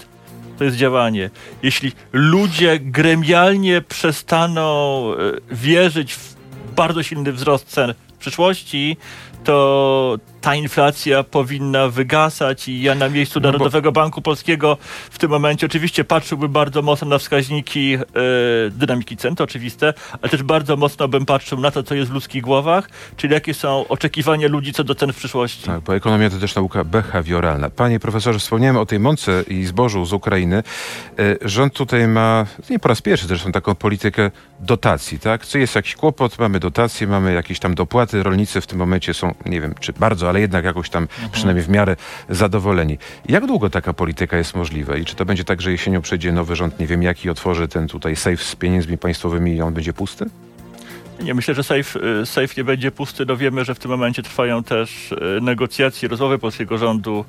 to 0.57 0.63
jest 0.63 0.77
działanie. 0.77 1.29
Jeśli 1.63 1.91
ludzie 2.13 2.79
gremialnie 2.79 3.81
przestaną 3.81 5.03
yy, 5.17 5.41
wierzyć 5.51 6.13
w 6.13 6.35
bardzo 6.75 7.03
silny 7.03 7.33
wzrost 7.33 7.67
cen 7.67 7.93
w 8.13 8.17
przyszłości, 8.17 8.97
to 9.43 10.17
ta 10.45 10.55
inflacja 10.55 11.23
powinna 11.23 11.89
wygasać 11.89 12.67
i 12.67 12.81
ja 12.81 12.95
na 12.95 13.09
miejscu 13.09 13.39
no 13.39 13.47
Narodowego 13.47 13.91
bo... 13.91 14.01
Banku 14.01 14.21
Polskiego 14.21 14.77
w 15.11 15.19
tym 15.19 15.29
momencie 15.29 15.65
oczywiście 15.65 16.03
patrzyłbym 16.03 16.51
bardzo 16.51 16.81
mocno 16.81 17.07
na 17.07 17.17
wskaźniki 17.17 17.93
e, 17.93 17.99
dynamiki 18.71 19.17
cen, 19.17 19.35
to 19.35 19.43
oczywiste, 19.43 19.93
ale 20.21 20.29
też 20.29 20.43
bardzo 20.43 20.77
mocno 20.77 21.07
bym 21.07 21.25
patrzył 21.25 21.59
na 21.59 21.71
to, 21.71 21.83
co 21.83 21.95
jest 21.95 22.11
w 22.11 22.13
ludzkich 22.13 22.43
głowach, 22.43 22.89
czyli 23.17 23.33
jakie 23.33 23.53
są 23.53 23.87
oczekiwania 23.87 24.47
ludzi 24.47 24.73
co 24.73 24.83
do 24.83 24.95
cen 24.95 25.13
w 25.13 25.15
przyszłości. 25.15 25.63
Tak, 25.63 25.81
bo 25.81 25.95
ekonomia 25.95 26.29
to 26.29 26.37
też 26.37 26.55
nauka 26.55 26.83
behawioralna. 26.83 27.69
Panie 27.69 27.99
profesorze, 27.99 28.39
wspomniałem 28.39 28.77
o 28.77 28.85
tej 28.85 28.99
mące 28.99 29.43
i 29.47 29.65
zbożu 29.65 30.05
z 30.05 30.13
Ukrainy. 30.13 30.63
E, 31.19 31.35
rząd 31.41 31.73
tutaj 31.73 32.07
ma, 32.07 32.45
nie 32.69 32.79
po 32.79 32.87
raz 32.87 33.01
pierwszy 33.01 33.27
zresztą, 33.27 33.51
taką 33.51 33.75
politykę 33.75 34.31
dotacji, 34.59 35.19
tak? 35.19 35.45
Co 35.45 35.57
jest 35.57 35.75
jakiś 35.75 35.95
kłopot, 35.95 36.39
mamy 36.39 36.59
dotacje, 36.59 37.07
mamy 37.07 37.33
jakieś 37.33 37.59
tam 37.59 37.75
dopłaty, 37.75 38.23
rolnicy 38.23 38.61
w 38.61 38.67
tym 38.67 38.79
momencie 38.79 39.13
są, 39.13 39.33
nie 39.45 39.61
wiem, 39.61 39.75
czy 39.79 39.93
bardzo, 39.93 40.29
ale 40.29 40.34
jednak 40.39 40.65
jakoś 40.65 40.89
tam 40.89 41.03
mhm. 41.03 41.29
przynajmniej 41.29 41.65
w 41.65 41.69
miarę 41.69 41.95
zadowoleni. 42.29 42.97
Jak 43.29 43.45
długo 43.45 43.69
taka 43.69 43.93
polityka 43.93 44.37
jest 44.37 44.55
możliwa 44.55 44.97
i 44.97 45.05
czy 45.05 45.15
to 45.15 45.25
będzie 45.25 45.43
tak, 45.43 45.61
że 45.61 45.71
jesienią 45.71 46.01
przyjdzie 46.01 46.31
nowy 46.31 46.55
rząd, 46.55 46.79
nie 46.79 46.87
wiem 46.87 47.03
jaki, 47.03 47.29
otworzy 47.29 47.67
ten 47.67 47.87
tutaj 47.87 48.15
safe 48.15 48.37
z 48.37 48.55
pieniędzmi 48.55 48.97
państwowymi 48.97 49.55
i 49.55 49.61
on 49.61 49.73
będzie 49.73 49.93
pusty? 49.93 50.25
Nie, 51.23 51.33
myślę, 51.33 51.53
że 51.53 51.63
safe, 51.63 51.99
y, 52.21 52.25
safe 52.25 52.53
nie 52.57 52.63
będzie 52.63 52.91
pusty. 52.91 53.25
No 53.25 53.37
wiemy, 53.37 53.65
że 53.65 53.75
w 53.75 53.79
tym 53.79 53.91
momencie 53.91 54.23
trwają 54.23 54.63
też 54.63 55.11
y, 55.11 55.41
negocjacje, 55.41 56.09
rozmowy 56.09 56.39
polskiego 56.39 56.77
rządu 56.77 57.25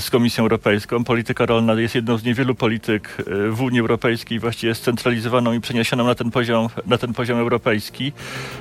z 0.00 0.10
Komisją 0.10 0.42
Europejską. 0.44 1.04
Polityka 1.04 1.46
rolna 1.46 1.74
jest 1.74 1.94
jedną 1.94 2.16
z 2.16 2.24
niewielu 2.24 2.54
polityk 2.54 3.16
e, 3.18 3.50
w 3.50 3.62
Unii 3.62 3.80
Europejskiej 3.80 4.38
właściwie 4.38 4.74
scentralizowaną 4.74 5.52
i 5.52 5.60
przeniesioną 5.60 6.06
na 6.06 6.14
ten 6.14 6.30
poziom, 6.30 6.68
na 6.86 6.98
ten 6.98 7.12
poziom 7.12 7.38
europejski. 7.38 8.12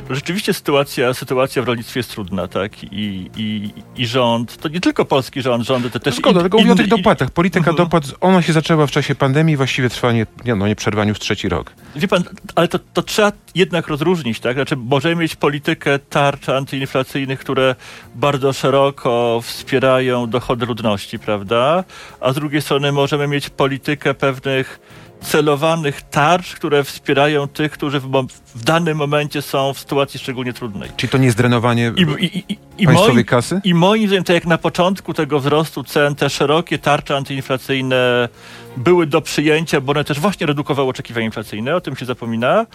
Rzeczywiście 0.10 0.54
sytuacja, 0.54 1.14
sytuacja 1.14 1.62
w 1.62 1.68
rolnictwie 1.68 2.00
jest 2.00 2.12
trudna, 2.12 2.48
tak? 2.48 2.84
I, 2.84 3.30
i, 3.38 3.70
i 3.98 4.08
rząd, 4.08 4.58
to 4.58 4.70
nie 4.70 4.82
tylko 4.82 5.06
polski 5.06 5.42
rząd, 5.42 5.66
rządy, 5.66 5.90
to 5.90 6.00
też... 6.00 6.16
Zgoda, 6.16 6.42
tylko 6.42 6.58
mówię 6.58 6.72
o 6.72 6.76
tych 6.76 6.88
dopłatach. 6.88 7.32
Polityka 7.32 7.72
uh 7.72 7.78
dopłat, 7.78 8.04
ona 8.22 8.42
się 8.42 8.54
zaczęła 8.54 8.88
w 8.88 8.92
czasie 8.92 9.16
pandemii, 9.16 9.58
właściwie 9.58 9.90
trwa 9.90 10.12
nie, 10.12 10.26
nie, 10.46 10.56
no, 10.56 10.66
przerwaniu 10.76 11.10
już 11.10 11.20
trzeci 11.20 11.50
rok. 11.50 11.74
Wie 11.96 12.08
pan, 12.08 12.24
ale 12.56 12.68
to, 12.68 12.80
to 12.94 13.02
trzeba 13.02 13.32
jednak 13.56 13.88
rozróżnić, 13.88 14.40
tak? 14.40 14.56
Znaczy, 14.56 14.76
możemy 14.76 15.16
mieć 15.16 15.36
politykę 15.36 16.00
tarcz 16.00 16.50
antyinflacyjnych, 16.50 17.40
które 17.40 17.76
bardzo 18.16 18.54
szeroko 18.54 19.40
wspierają 19.44 20.30
dochody 20.30 20.66
ludności, 20.66 21.13
prawda? 21.20 21.84
A 22.20 22.34
z 22.34 22.36
drugiej 22.36 22.62
strony 22.62 22.92
możemy 22.92 23.28
mieć 23.28 23.50
politykę 23.50 24.14
pewnych 24.14 24.80
celowanych 25.24 26.02
tarcz, 26.02 26.56
które 26.56 26.84
wspierają 26.84 27.48
tych, 27.48 27.72
którzy 27.72 28.00
w, 28.00 28.28
w, 28.56 28.64
danym 28.64 28.98
momencie 28.98 29.42
są 29.42 29.74
w 29.74 29.80
sytuacji 29.80 30.20
szczególnie 30.20 30.54
trudnej. 30.54 30.90
Czyli 30.98 31.12
to 31.12 31.18
nie 31.18 31.26
jest 31.26 31.38
drenowanie 31.38 31.94
I, 31.96 32.26
i, 32.26 32.38
i, 32.38 32.58
i 32.78 32.86
państwowej 32.86 33.16
moim, 33.16 33.26
kasy? 33.26 33.62
I 33.64 33.74
moim 33.74 34.08
zdaniem, 34.08 34.24
to 34.24 34.34
jak 34.34 34.46
na 34.46 34.58
początku 34.58 35.14
tego 35.14 35.40
wzrostu 35.40 35.84
cen, 35.84 36.16
te 36.16 36.30
szerokie 36.30 36.80
tarcze 36.80 37.18
antyinflacyjne 37.18 38.30
były 38.78 39.08
do 39.08 39.22
przyjęcia, 39.22 39.82
bo 39.82 39.92
one 39.92 40.04
też 40.04 40.20
właśnie 40.20 40.48
redukowały 40.48 40.90
oczekiwania 40.90 41.26
inflacyjne, 41.26 41.76
o 41.76 41.82
tym 41.82 41.96
się 41.96 42.06
zapomina, 42.06 42.60
e, 42.60 42.66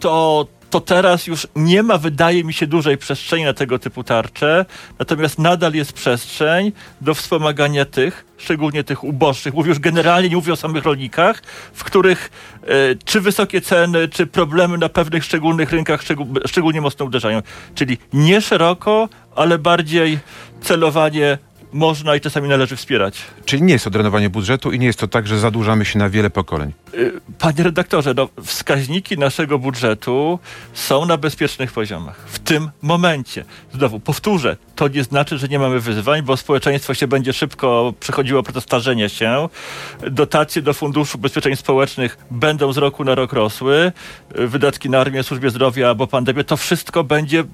to 0.00 0.46
to 0.70 0.80
teraz 0.80 1.26
już 1.26 1.46
nie 1.56 1.82
ma, 1.82 1.98
wydaje 1.98 2.44
mi 2.44 2.52
się, 2.52 2.66
dużej 2.66 2.98
przestrzeni 2.98 3.44
na 3.44 3.52
tego 3.52 3.78
typu 3.78 4.04
tarcze, 4.04 4.64
natomiast 4.98 5.38
nadal 5.38 5.74
jest 5.74 5.92
przestrzeń 5.92 6.72
do 7.00 7.14
wspomagania 7.14 7.84
tych, 7.84 8.24
szczególnie 8.38 8.84
tych 8.84 9.04
uboższych, 9.04 9.54
mówię 9.54 9.68
już 9.68 9.78
generalnie, 9.78 10.28
nie 10.28 10.36
mówię 10.36 10.52
o 10.52 10.56
samych 10.56 10.84
rolnikach, 10.84 11.42
w 11.72 11.84
których 11.84 12.30
e, 12.62 12.66
czy 13.04 13.20
wysokie 13.20 13.60
ceny, 13.60 14.08
czy 14.08 14.26
problemy 14.26 14.78
na 14.78 14.88
pewnych 14.88 15.24
szczególnych 15.24 15.70
rynkach 15.70 16.02
szczegól, 16.02 16.26
szczególnie 16.46 16.80
mocno 16.80 17.04
uderzają. 17.04 17.42
Czyli 17.74 17.98
nie 18.12 18.40
szeroko, 18.40 19.08
ale 19.36 19.58
bardziej 19.58 20.18
celowanie 20.62 21.38
można 21.76 22.16
i 22.16 22.20
czasami 22.20 22.48
należy 22.48 22.76
wspierać. 22.76 23.18
Czyli 23.44 23.62
nie 23.62 23.72
jest 23.72 23.84
to 23.84 23.90
drenowanie 23.90 24.30
budżetu 24.30 24.72
i 24.72 24.78
nie 24.78 24.86
jest 24.86 24.98
to 24.98 25.08
tak, 25.08 25.26
że 25.26 25.38
zadłużamy 25.38 25.84
się 25.84 25.98
na 25.98 26.10
wiele 26.10 26.30
pokoleń. 26.30 26.72
Y, 26.94 27.20
panie 27.38 27.62
redaktorze, 27.62 28.14
no, 28.14 28.28
wskaźniki 28.44 29.18
naszego 29.18 29.58
budżetu 29.58 30.38
są 30.72 31.06
na 31.06 31.16
bezpiecznych 31.16 31.72
poziomach. 31.72 32.24
W 32.26 32.38
tym 32.38 32.70
momencie. 32.82 33.44
Znowu, 33.74 34.00
powtórzę, 34.00 34.56
to 34.74 34.88
nie 34.88 35.04
znaczy, 35.04 35.38
że 35.38 35.48
nie 35.48 35.58
mamy 35.58 35.80
wyzwań, 35.80 36.22
bo 36.22 36.36
społeczeństwo 36.36 36.94
się 36.94 37.06
będzie 37.06 37.32
szybko 37.32 37.94
przechodziło 38.00 38.42
proces 38.42 38.62
starzenia 38.62 39.08
się. 39.08 39.48
Dotacje 40.10 40.62
do 40.62 40.74
Funduszu 40.74 41.18
Ubezpieczeń 41.18 41.56
Społecznych 41.56 42.18
będą 42.30 42.72
z 42.72 42.76
roku 42.76 43.04
na 43.04 43.14
rok 43.14 43.32
rosły. 43.32 43.92
Wydatki 44.34 44.90
na 44.90 45.00
armię, 45.00 45.22
służbę 45.22 45.50
zdrowia 45.50 45.88
albo 45.88 46.06
pandemię, 46.06 46.44
to 46.44 46.56
wszystko 46.56 47.04
będzie 47.04 47.44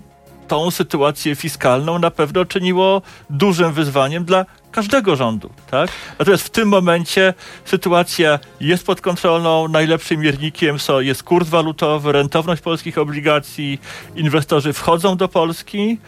tą 0.53 0.71
sytuację 0.71 1.35
fiskalną 1.35 1.99
na 1.99 2.11
pewno 2.11 2.45
czyniło 2.45 3.03
dużym 3.31 3.73
wyzwaniem 3.73 4.25
dla 4.25 4.47
każdego 4.73 5.17
rządu. 5.17 5.51
Tak? 5.71 5.91
Natomiast 6.19 6.45
w 6.45 6.51
tym 6.51 6.69
momencie 6.69 7.35
sytuacja 7.65 8.39
jest 8.61 8.87
pod 8.87 9.01
kontrolą. 9.01 9.69
Najlepszym 9.69 10.21
miernikiem 10.21 10.79
są, 10.79 11.01
jest 11.01 11.23
kurs 11.23 11.49
walutowy, 11.49 12.13
rentowność 12.13 12.63
polskich 12.63 12.99
obligacji. 12.99 13.81
Inwestorzy 14.17 14.73
wchodzą 14.73 15.17
do 15.17 15.29
Polski. 15.29 15.99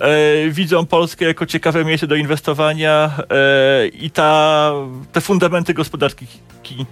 E, 0.00 0.50
widzą 0.50 0.86
Polskę 0.86 1.24
jako 1.24 1.46
ciekawe 1.46 1.84
miejsce 1.84 2.06
do 2.06 2.14
inwestowania 2.14 3.10
e, 3.30 3.86
i 3.86 4.10
ta, 4.10 4.72
te 5.12 5.20
fundamenty 5.20 5.74
gospodarki 5.74 6.26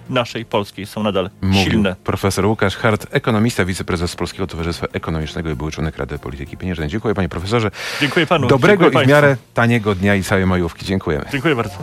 naszej 0.09 0.45
polskiej 0.45 0.85
są 0.85 1.03
nadal 1.03 1.29
Mówił 1.41 1.63
silne. 1.63 1.95
Profesor 2.03 2.45
Łukasz 2.45 2.75
Hart, 2.75 3.07
ekonomista, 3.11 3.65
wiceprezes 3.65 4.15
Polskiego 4.15 4.47
Towarzystwa 4.47 4.87
Ekonomicznego 4.93 5.49
i 5.49 5.55
były 5.55 5.71
członek 5.71 5.97
Rady 5.97 6.19
Polityki 6.19 6.57
Pieniężnej. 6.57 6.89
Dziękuję 6.89 7.15
panie 7.15 7.29
profesorze. 7.29 7.71
Dziękuję 8.01 8.27
panu. 8.27 8.47
Dobrego 8.47 8.83
Dziękuję 8.83 9.03
i 9.03 9.07
w 9.07 9.09
miarę 9.09 9.37
taniego 9.53 9.95
dnia 9.95 10.15
i 10.15 10.23
całej 10.23 10.45
majówki. 10.45 10.85
Dziękujemy. 10.85 11.25
Dziękuję 11.31 11.55
bardzo. 11.55 11.75